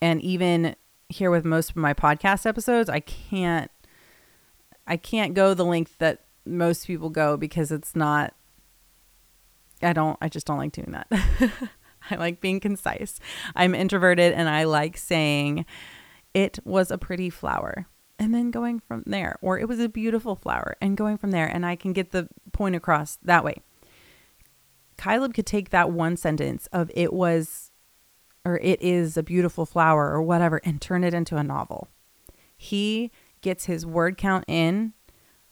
And 0.00 0.22
even 0.22 0.76
here 1.08 1.32
with 1.32 1.44
most 1.44 1.70
of 1.70 1.76
my 1.76 1.92
podcast 1.92 2.46
episodes, 2.46 2.88
I 2.88 3.00
can't 3.00 3.72
I 4.86 4.96
can't 4.96 5.34
go 5.34 5.52
the 5.52 5.64
length 5.64 5.98
that 5.98 6.20
most 6.46 6.86
people 6.86 7.10
go 7.10 7.36
because 7.36 7.72
it's 7.72 7.96
not 7.96 8.34
I 9.82 9.92
don't 9.92 10.16
I 10.22 10.28
just 10.28 10.46
don't 10.46 10.58
like 10.58 10.70
doing 10.70 10.92
that. 10.92 11.08
I 12.08 12.14
like 12.14 12.40
being 12.40 12.60
concise. 12.60 13.18
I'm 13.56 13.74
introverted 13.74 14.32
and 14.32 14.48
I 14.48 14.62
like 14.62 14.96
saying 14.96 15.66
it 16.34 16.60
was 16.64 16.92
a 16.92 16.98
pretty 16.98 17.30
flower 17.30 17.88
and 18.24 18.34
then 18.34 18.50
going 18.50 18.80
from 18.80 19.02
there 19.04 19.36
or 19.42 19.58
it 19.58 19.68
was 19.68 19.78
a 19.78 19.88
beautiful 19.88 20.34
flower 20.34 20.76
and 20.80 20.96
going 20.96 21.18
from 21.18 21.30
there 21.30 21.46
and 21.46 21.66
I 21.66 21.76
can 21.76 21.92
get 21.92 22.10
the 22.10 22.26
point 22.52 22.74
across 22.74 23.18
that 23.22 23.44
way. 23.44 23.56
Caleb 24.96 25.34
could 25.34 25.44
take 25.44 25.68
that 25.70 25.90
one 25.90 26.16
sentence 26.16 26.66
of 26.72 26.90
it 26.94 27.12
was 27.12 27.70
or 28.42 28.58
it 28.60 28.80
is 28.80 29.18
a 29.18 29.22
beautiful 29.22 29.66
flower 29.66 30.10
or 30.10 30.22
whatever 30.22 30.58
and 30.64 30.80
turn 30.80 31.04
it 31.04 31.12
into 31.12 31.36
a 31.36 31.44
novel. 31.44 31.88
He 32.56 33.10
gets 33.42 33.66
his 33.66 33.84
word 33.84 34.16
count 34.16 34.46
in 34.48 34.94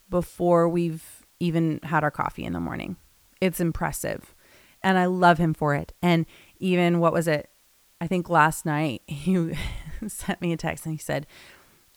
before 0.08 0.66
we've 0.66 1.26
even 1.40 1.78
had 1.82 2.02
our 2.02 2.10
coffee 2.10 2.44
in 2.44 2.54
the 2.54 2.60
morning. 2.60 2.96
It's 3.38 3.60
impressive. 3.60 4.34
And 4.82 4.96
I 4.96 5.04
love 5.04 5.36
him 5.36 5.52
for 5.52 5.74
it. 5.74 5.92
And 6.00 6.24
even 6.58 7.00
what 7.00 7.12
was 7.12 7.28
it? 7.28 7.50
I 8.00 8.06
think 8.06 8.30
last 8.30 8.64
night 8.64 9.02
he 9.06 9.52
sent 10.08 10.40
me 10.40 10.54
a 10.54 10.56
text 10.56 10.86
and 10.86 10.94
he 10.94 10.98
said, 10.98 11.26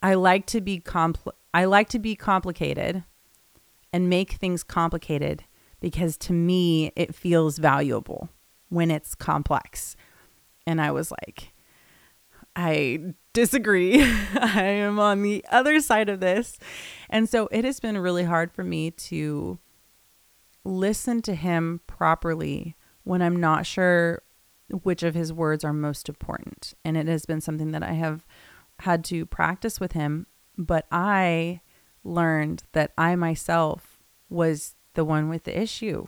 "I 0.05 0.13
like 0.13 0.45
to 0.47 0.61
be 0.61 0.79
compl- 0.79 1.33
I 1.51 1.65
like 1.65 1.89
to 1.89 1.99
be 1.99 2.15
complicated 2.15 3.03
and 3.91 4.07
make 4.07 4.33
things 4.33 4.61
complicated 4.61 5.45
because 5.79 6.15
to 6.17 6.33
me, 6.33 6.91
it 6.95 7.15
feels 7.15 7.57
valuable 7.57 8.29
when 8.69 8.91
it's 8.91 9.15
complex. 9.15 9.95
And 10.67 10.79
I 10.79 10.91
was 10.91 11.09
like, 11.09 11.53
I 12.55 13.15
disagree. 13.33 14.03
I 14.35 14.61
am 14.61 14.99
on 14.99 15.23
the 15.23 15.43
other 15.49 15.79
side 15.79 16.09
of 16.09 16.19
this. 16.19 16.59
And 17.09 17.27
so 17.27 17.47
it 17.51 17.65
has 17.65 17.79
been 17.79 17.97
really 17.97 18.25
hard 18.25 18.51
for 18.51 18.63
me 18.63 18.91
to 18.91 19.57
listen 20.63 21.23
to 21.23 21.33
him 21.33 21.81
properly 21.87 22.75
when 23.05 23.23
I'm 23.23 23.39
not 23.39 23.65
sure 23.65 24.21
which 24.69 25.01
of 25.01 25.15
his 25.15 25.33
words 25.33 25.63
are 25.63 25.73
most 25.73 26.09
important. 26.09 26.75
And 26.85 26.95
it 26.95 27.07
has 27.07 27.25
been 27.25 27.41
something 27.41 27.71
that 27.71 27.81
I 27.81 27.93
have 27.93 28.23
had 28.79 29.03
to 29.05 29.25
practice 29.25 29.79
with 29.79 29.93
him. 29.93 30.27
But 30.57 30.85
I 30.91 31.61
learned 32.03 32.63
that 32.71 32.91
I 32.97 33.15
myself 33.15 34.01
was 34.29 34.75
the 34.93 35.05
one 35.05 35.29
with 35.29 35.43
the 35.43 35.59
issue. 35.59 36.07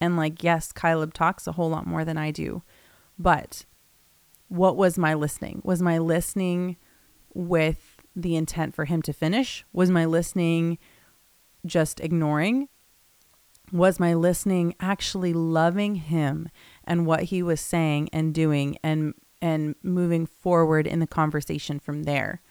And 0.00 0.16
like, 0.16 0.42
yes, 0.42 0.72
Caleb 0.72 1.12
talks 1.12 1.46
a 1.46 1.52
whole 1.52 1.70
lot 1.70 1.86
more 1.86 2.04
than 2.04 2.16
I 2.16 2.30
do, 2.30 2.62
but 3.18 3.64
what 4.48 4.76
was 4.76 4.96
my 4.96 5.14
listening? 5.14 5.60
Was 5.64 5.82
my 5.82 5.98
listening 5.98 6.76
with 7.34 7.96
the 8.14 8.36
intent 8.36 8.74
for 8.74 8.84
him 8.84 9.02
to 9.02 9.12
finish? 9.12 9.64
Was 9.72 9.90
my 9.90 10.04
listening 10.04 10.78
just 11.66 12.00
ignoring? 12.00 12.68
Was 13.72 14.00
my 14.00 14.14
listening 14.14 14.74
actually 14.80 15.32
loving 15.32 15.96
him 15.96 16.48
and 16.84 17.04
what 17.04 17.24
he 17.24 17.42
was 17.42 17.60
saying 17.60 18.08
and 18.12 18.32
doing 18.32 18.78
and 18.82 19.14
and 19.40 19.74
moving 19.82 20.26
forward 20.26 20.86
in 20.86 20.98
the 20.98 21.06
conversation 21.06 21.78
from 21.78 22.04
there? 22.04 22.42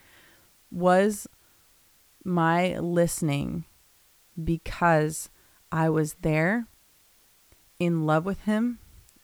Was 0.70 1.26
my 2.24 2.78
listening 2.78 3.64
because 4.42 5.30
I 5.72 5.88
was 5.88 6.14
there 6.20 6.66
in 7.78 8.06
love 8.06 8.24
with 8.24 8.42
him, 8.42 8.78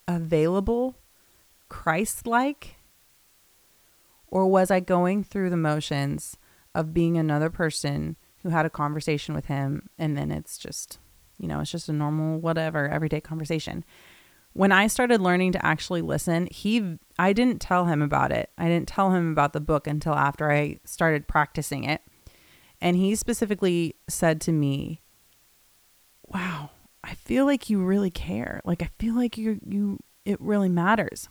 available, 0.07 0.96
Christ 1.68 2.27
like? 2.27 2.77
Or 4.29 4.46
was 4.46 4.70
I 4.70 4.81
going 4.81 5.22
through 5.22 5.50
the 5.50 5.57
motions 5.57 6.37
of 6.74 6.94
being 6.94 7.16
another 7.16 7.50
person 7.50 8.16
who 8.42 8.48
had 8.48 8.66
a 8.66 8.70
conversation 8.70 9.35
with 9.35 9.46
him 9.46 9.88
and 9.98 10.16
then 10.16 10.31
it's 10.31 10.59
just, 10.59 10.98
you 11.38 11.46
know, 11.46 11.61
it's 11.61 11.70
just 11.70 11.88
a 11.88 11.92
normal, 11.92 12.40
whatever, 12.40 12.88
everyday 12.88 13.20
conversation? 13.20 13.85
When 14.55 14.73
I 14.73 14.87
started 14.87 15.21
learning 15.21 15.53
to 15.53 15.67
actually 15.67 16.01
listen, 16.01 16.49
he 16.51 16.97
I 17.19 17.33
didn't 17.33 17.61
tell 17.61 17.87
him 17.87 18.01
about 18.01 18.33
it. 18.33 18.51
I 18.57 18.69
didn't 18.69 18.88
tell 18.88 19.11
him 19.11 19.31
about 19.31 19.53
the 19.53 19.61
book 19.61 19.87
until 19.87 20.14
after 20.14 20.51
I 20.51 20.79
started 20.85 21.29
practicing 21.29 21.85
it. 21.85 22.01
And 22.81 22.97
he 22.97 23.14
specifically 23.17 23.97
said 24.09 24.40
to 24.43 24.53
me, 24.53 25.03
"Wow, 26.27 26.71
I 27.03 27.14
feel 27.14 27.45
like 27.45 27.69
you 27.69 27.85
really 27.85 28.11
care. 28.11 28.61
Like 28.64 28.83
I 28.83 28.90
feel 28.99 29.14
like 29.14 29.37
you 29.37 29.61
you 29.67 29.99
it 30.25 30.40
really 30.40 30.69
matters." 30.69 31.29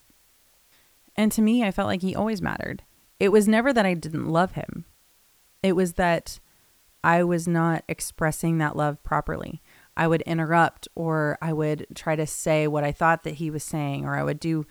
And 1.15 1.31
to 1.31 1.41
me, 1.41 1.63
I 1.63 1.71
felt 1.71 1.87
like 1.87 2.01
he 2.01 2.15
always 2.15 2.41
mattered. 2.41 2.83
It 3.19 3.31
was 3.31 3.47
never 3.47 3.71
that 3.71 3.85
I 3.85 3.93
didn't 3.93 4.27
love 4.27 4.53
him. 4.53 4.85
It 5.61 5.77
was 5.77 5.93
that 5.93 6.39
I 7.03 7.23
was 7.23 7.47
not 7.47 7.83
expressing 7.87 8.57
that 8.57 8.75
love 8.75 9.01
properly. 9.03 9.61
I 9.95 10.07
would 10.07 10.21
interrupt 10.23 10.87
or 10.95 11.37
I 11.41 11.53
would 11.53 11.87
try 11.95 12.15
to 12.15 12.25
say 12.25 12.67
what 12.67 12.83
I 12.83 12.91
thought 12.91 13.23
that 13.23 13.35
he 13.35 13.49
was 13.49 13.63
saying, 13.63 14.05
or 14.05 14.15
I 14.15 14.23
would 14.23 14.39
do, 14.39 14.65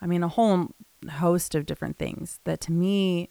I 0.00 0.06
mean, 0.06 0.22
a 0.22 0.28
whole 0.28 0.74
host 1.10 1.54
of 1.54 1.66
different 1.66 1.98
things 1.98 2.40
that 2.44 2.60
to 2.62 2.72
me, 2.72 3.30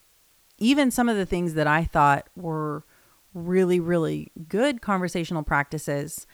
even 0.57 0.91
some 0.91 1.09
of 1.09 1.17
the 1.17 1.25
things 1.25 1.53
that 1.53 1.67
I 1.67 1.83
thought 1.83 2.27
were 2.35 2.85
really, 3.33 3.79
really 3.79 4.31
good 4.47 4.81
conversational 4.81 5.43
practices 5.43 6.25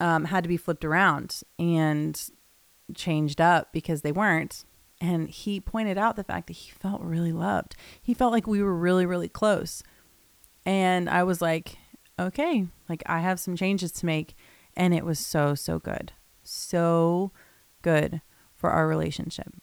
um, 0.00 0.26
had 0.26 0.44
to 0.44 0.48
be 0.48 0.56
flipped 0.56 0.84
around 0.84 1.40
and 1.58 2.30
changed 2.94 3.40
up 3.40 3.72
because 3.72 4.02
they 4.02 4.12
weren't. 4.12 4.64
And 5.00 5.28
he 5.28 5.60
pointed 5.60 5.96
out 5.96 6.16
the 6.16 6.24
fact 6.24 6.48
that 6.48 6.54
he 6.54 6.72
felt 6.72 7.00
really 7.00 7.32
loved. 7.32 7.76
He 8.02 8.14
felt 8.14 8.32
like 8.32 8.46
we 8.46 8.62
were 8.62 8.74
really, 8.74 9.06
really 9.06 9.28
close. 9.28 9.82
And 10.66 11.08
I 11.08 11.22
was 11.22 11.40
like, 11.40 11.78
okay, 12.18 12.66
like 12.88 13.02
I 13.06 13.20
have 13.20 13.40
some 13.40 13.56
changes 13.56 13.92
to 13.92 14.06
make. 14.06 14.34
And 14.76 14.94
it 14.94 15.04
was 15.04 15.18
so, 15.18 15.54
so 15.54 15.78
good. 15.78 16.12
So 16.44 17.32
good 17.82 18.20
for 18.54 18.70
our 18.70 18.86
relationship. 18.86 19.54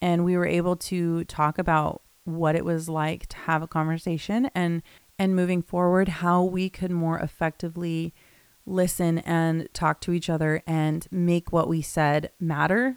And 0.00 0.24
we 0.24 0.36
were 0.36 0.46
able 0.46 0.76
to 0.76 1.24
talk 1.24 1.58
about 1.58 2.02
what 2.24 2.56
it 2.56 2.64
was 2.64 2.88
like 2.88 3.26
to 3.26 3.36
have 3.36 3.62
a 3.62 3.68
conversation 3.68 4.50
and 4.54 4.82
and 5.16 5.36
moving 5.36 5.62
forward 5.62 6.08
how 6.08 6.42
we 6.42 6.68
could 6.68 6.90
more 6.90 7.18
effectively 7.20 8.12
listen 8.66 9.18
and 9.18 9.68
talk 9.72 10.00
to 10.00 10.12
each 10.12 10.28
other 10.28 10.62
and 10.66 11.06
make 11.10 11.52
what 11.52 11.68
we 11.68 11.82
said 11.82 12.30
matter 12.40 12.96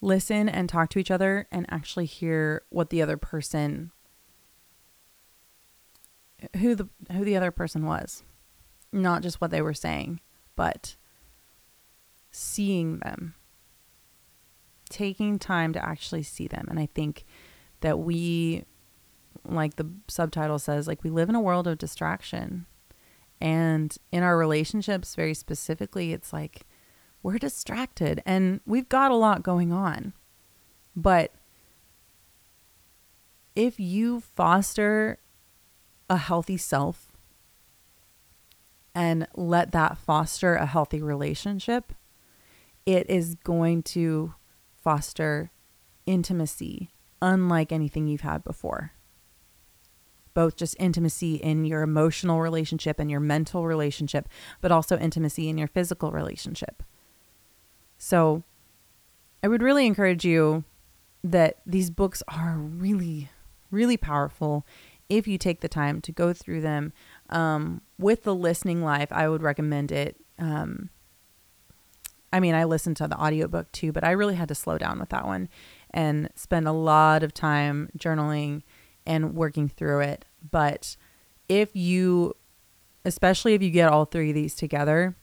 listen 0.00 0.48
and 0.48 0.68
talk 0.68 0.88
to 0.88 0.98
each 0.98 1.10
other 1.10 1.46
and 1.52 1.66
actually 1.70 2.06
hear 2.06 2.62
what 2.70 2.90
the 2.90 3.02
other 3.02 3.16
person 3.16 3.90
who 6.58 6.74
the 6.74 6.88
who 7.10 7.24
the 7.24 7.36
other 7.36 7.50
person 7.50 7.86
was. 7.86 8.22
Not 8.92 9.22
just 9.22 9.40
what 9.40 9.50
they 9.50 9.62
were 9.62 9.74
saying 9.74 10.20
but 10.56 10.96
seeing 12.30 12.98
them. 12.98 13.34
Taking 14.88 15.38
time 15.38 15.72
to 15.72 15.84
actually 15.84 16.22
see 16.22 16.46
them. 16.46 16.66
And 16.68 16.78
i 16.78 16.86
think 16.86 17.24
that 17.80 17.98
we 17.98 18.64
like 19.44 19.74
the 19.74 19.90
subtitle 20.06 20.58
says 20.58 20.86
like 20.86 21.02
we 21.02 21.10
live 21.10 21.28
in 21.28 21.34
a 21.34 21.40
world 21.40 21.66
of 21.66 21.78
distraction. 21.78 22.66
And 23.40 23.96
in 24.12 24.22
our 24.22 24.38
relationships 24.38 25.14
very 25.14 25.34
specifically 25.34 26.12
it's 26.12 26.32
like 26.32 26.66
we're 27.22 27.38
distracted. 27.38 28.22
And 28.26 28.60
we've 28.66 28.88
got 28.88 29.10
a 29.10 29.16
lot 29.16 29.42
going 29.42 29.72
on. 29.72 30.12
But 30.94 31.32
if 33.54 33.78
you 33.78 34.20
foster 34.20 35.18
a 36.12 36.18
healthy 36.18 36.58
self 36.58 37.10
and 38.94 39.26
let 39.34 39.72
that 39.72 39.96
foster 39.96 40.54
a 40.54 40.66
healthy 40.66 41.00
relationship, 41.00 41.94
it 42.84 43.08
is 43.08 43.34
going 43.36 43.82
to 43.82 44.34
foster 44.76 45.50
intimacy 46.04 46.90
unlike 47.22 47.72
anything 47.72 48.06
you've 48.06 48.20
had 48.20 48.44
before. 48.44 48.92
Both 50.34 50.56
just 50.56 50.76
intimacy 50.78 51.36
in 51.36 51.64
your 51.64 51.80
emotional 51.80 52.42
relationship 52.42 53.00
and 53.00 53.10
your 53.10 53.20
mental 53.20 53.66
relationship, 53.66 54.28
but 54.60 54.70
also 54.70 54.98
intimacy 54.98 55.48
in 55.48 55.56
your 55.56 55.68
physical 55.68 56.12
relationship. 56.12 56.82
So 57.96 58.42
I 59.42 59.48
would 59.48 59.62
really 59.62 59.86
encourage 59.86 60.26
you 60.26 60.64
that 61.24 61.56
these 61.64 61.88
books 61.88 62.22
are 62.28 62.58
really, 62.58 63.30
really 63.70 63.96
powerful 63.96 64.66
if 65.08 65.26
you 65.26 65.38
take 65.38 65.60
the 65.60 65.68
time 65.68 66.00
to 66.02 66.12
go 66.12 66.32
through 66.32 66.60
them. 66.60 66.92
Um, 67.30 67.82
with 67.98 68.24
the 68.24 68.34
listening 68.34 68.82
life, 68.82 69.12
I 69.12 69.28
would 69.28 69.42
recommend 69.42 69.92
it. 69.92 70.16
Um, 70.38 70.90
I 72.32 72.40
mean, 72.40 72.54
I 72.54 72.64
listened 72.64 72.96
to 72.98 73.08
the 73.08 73.20
audiobook 73.20 73.70
too, 73.72 73.92
but 73.92 74.04
I 74.04 74.12
really 74.12 74.36
had 74.36 74.48
to 74.48 74.54
slow 74.54 74.78
down 74.78 74.98
with 74.98 75.10
that 75.10 75.26
one 75.26 75.48
and 75.90 76.30
spend 76.34 76.66
a 76.66 76.72
lot 76.72 77.22
of 77.22 77.34
time 77.34 77.90
journaling 77.98 78.62
and 79.04 79.34
working 79.34 79.68
through 79.68 80.00
it. 80.00 80.24
But 80.50 80.96
if 81.48 81.76
you, 81.76 82.34
especially 83.04 83.54
if 83.54 83.62
you 83.62 83.70
get 83.70 83.90
all 83.90 84.06
three 84.06 84.30
of 84.30 84.34
these 84.34 84.54
together, 84.54 85.14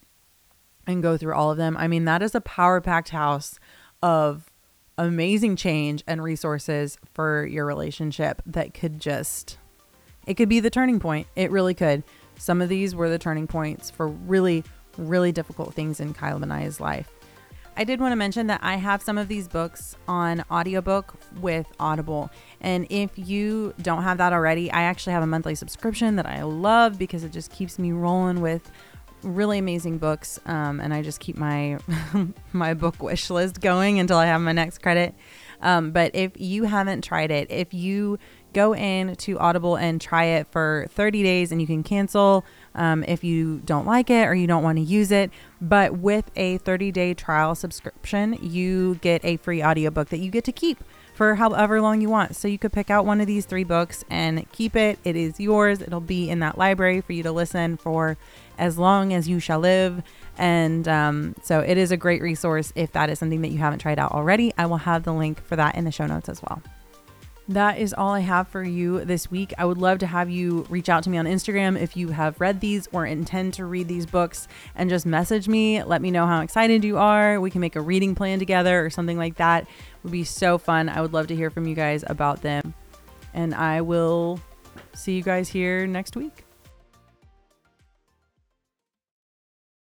and 0.89 1.03
go 1.03 1.17
through 1.17 1.35
all 1.35 1.51
of 1.51 1.57
them. 1.57 1.77
I 1.77 1.87
mean, 1.87 2.05
that 2.05 2.23
is 2.23 2.33
a 2.33 2.41
power 2.41 2.81
packed 2.81 3.09
house 3.09 3.59
of 4.01 4.51
amazing 4.97 5.55
change 5.55 6.03
and 6.07 6.23
resources 6.23 6.97
for 7.13 7.45
your 7.45 7.63
relationship 7.63 8.41
that 8.43 8.73
could 8.73 8.99
just, 8.99 9.58
it 10.25 10.35
could 10.35 10.49
be 10.49 10.59
the 10.59 10.69
turning 10.69 10.99
point. 10.99 11.27
It 11.35 11.51
really 11.51 11.73
could. 11.73 12.03
Some 12.37 12.61
of 12.61 12.69
these 12.69 12.95
were 12.95 13.09
the 13.09 13.19
turning 13.19 13.47
points 13.47 13.89
for 13.89 14.07
really, 14.07 14.63
really 14.97 15.31
difficult 15.31 15.73
things 15.73 15.99
in 15.99 16.13
Caleb 16.13 16.43
and 16.43 16.53
I's 16.53 16.79
life. 16.79 17.09
I 17.79 17.85
did 17.85 18.01
want 18.01 18.11
to 18.11 18.17
mention 18.17 18.47
that 18.47 18.59
I 18.61 18.75
have 18.75 19.01
some 19.01 19.17
of 19.17 19.29
these 19.29 19.47
books 19.47 19.95
on 20.05 20.43
audiobook 20.51 21.13
with 21.39 21.65
Audible. 21.79 22.29
And 22.59 22.85
if 22.89 23.11
you 23.15 23.73
don't 23.81 24.03
have 24.03 24.17
that 24.17 24.33
already, 24.33 24.69
I 24.69 24.81
actually 24.81 25.13
have 25.13 25.23
a 25.23 25.27
monthly 25.27 25.55
subscription 25.55 26.17
that 26.17 26.25
I 26.25 26.43
love 26.43 26.99
because 26.99 27.23
it 27.23 27.31
just 27.31 27.51
keeps 27.51 27.79
me 27.79 27.93
rolling 27.93 28.41
with 28.41 28.69
really 29.23 29.57
amazing 29.57 29.97
books 29.97 30.39
um, 30.45 30.79
and 30.79 30.93
i 30.93 31.01
just 31.01 31.19
keep 31.19 31.37
my 31.37 31.77
my 32.53 32.73
book 32.73 33.01
wish 33.01 33.29
list 33.29 33.59
going 33.59 33.99
until 33.99 34.17
i 34.17 34.25
have 34.25 34.39
my 34.39 34.51
next 34.51 34.81
credit 34.81 35.13
um, 35.61 35.91
but 35.91 36.15
if 36.15 36.31
you 36.39 36.63
haven't 36.63 37.03
tried 37.03 37.29
it 37.31 37.49
if 37.51 37.73
you 37.73 38.17
go 38.53 38.75
in 38.75 39.15
to 39.15 39.37
audible 39.39 39.75
and 39.75 39.99
try 39.99 40.25
it 40.25 40.47
for 40.51 40.87
30 40.91 41.23
days 41.23 41.51
and 41.51 41.61
you 41.61 41.67
can 41.67 41.83
cancel 41.83 42.45
um, 42.75 43.03
if 43.07 43.23
you 43.23 43.61
don't 43.65 43.85
like 43.85 44.09
it 44.09 44.27
or 44.27 44.35
you 44.35 44.47
don't 44.47 44.63
want 44.63 44.77
to 44.77 44.83
use 44.83 45.11
it 45.11 45.31
but 45.61 45.97
with 45.97 46.31
a 46.35 46.57
30 46.59 46.91
day 46.91 47.13
trial 47.13 47.55
subscription 47.55 48.37
you 48.41 48.95
get 48.95 49.23
a 49.23 49.37
free 49.37 49.63
audiobook 49.63 50.09
that 50.09 50.19
you 50.19 50.31
get 50.31 50.43
to 50.43 50.51
keep 50.51 50.83
for 51.19 51.35
however 51.35 51.81
long 51.81 51.99
you 51.99 52.07
want. 52.07 52.33
So 52.33 52.47
you 52.47 52.57
could 52.57 52.71
pick 52.71 52.89
out 52.89 53.05
one 53.05 53.19
of 53.19 53.27
these 53.27 53.45
three 53.45 53.65
books 53.65 54.05
and 54.09 54.49
keep 54.53 54.73
it. 54.73 54.99
It 55.03 55.17
is 55.17 55.37
yours. 55.37 55.81
It'll 55.81 55.99
be 55.99 56.29
in 56.29 56.39
that 56.39 56.57
library 56.57 57.01
for 57.01 57.11
you 57.11 57.23
to 57.23 57.31
listen 57.33 57.75
for 57.75 58.15
as 58.57 58.77
long 58.77 59.11
as 59.11 59.27
you 59.27 59.41
shall 59.41 59.59
live. 59.59 60.01
And 60.37 60.87
um, 60.87 61.35
so 61.43 61.59
it 61.59 61.77
is 61.77 61.91
a 61.91 61.97
great 61.97 62.21
resource 62.21 62.71
if 62.73 62.93
that 62.93 63.09
is 63.09 63.19
something 63.19 63.41
that 63.41 63.49
you 63.49 63.57
haven't 63.57 63.79
tried 63.79 63.99
out 63.99 64.13
already. 64.13 64.53
I 64.57 64.65
will 64.67 64.77
have 64.77 65.03
the 65.03 65.11
link 65.11 65.43
for 65.43 65.57
that 65.57 65.75
in 65.75 65.83
the 65.83 65.91
show 65.91 66.05
notes 66.05 66.29
as 66.29 66.41
well 66.41 66.61
that 67.49 67.79
is 67.79 67.93
all 67.93 68.11
I 68.11 68.19
have 68.19 68.47
for 68.47 68.63
you 68.63 69.03
this 69.03 69.31
week. 69.31 69.53
I 69.57 69.65
would 69.65 69.79
love 69.79 69.97
to 69.99 70.07
have 70.07 70.29
you 70.29 70.67
reach 70.69 70.87
out 70.87 71.03
to 71.03 71.09
me 71.09 71.17
on 71.17 71.25
Instagram 71.25 71.79
if 71.79 71.97
you 71.97 72.09
have 72.09 72.39
read 72.39 72.61
these 72.61 72.87
or 72.91 73.07
intend 73.07 73.55
to 73.55 73.65
read 73.65 73.87
these 73.87 74.05
books 74.05 74.47
and 74.75 74.87
just 74.87 75.05
message 75.05 75.47
me. 75.47 75.83
Let 75.83 76.01
me 76.01 76.11
know 76.11 76.27
how 76.27 76.41
excited 76.41 76.83
you 76.83 76.99
are. 76.99 77.41
We 77.41 77.49
can 77.49 77.59
make 77.59 77.75
a 77.75 77.81
reading 77.81 78.13
plan 78.13 78.37
together 78.37 78.85
or 78.85 78.91
something 78.91 79.17
like 79.17 79.37
that. 79.37 79.63
It 79.63 79.69
would 80.03 80.11
be 80.11 80.23
so 80.23 80.59
fun. 80.59 80.89
I 80.89 81.01
would 81.01 81.11
love 81.11 81.27
to 81.27 81.35
hear 81.35 81.49
from 81.49 81.67
you 81.67 81.73
guys 81.73 82.03
about 82.05 82.43
them. 82.43 82.75
And 83.33 83.55
I 83.55 83.81
will 83.81 84.39
see 84.93 85.13
you 85.13 85.23
guys 85.23 85.49
here 85.49 85.87
next 85.87 86.15
week. 86.15 86.45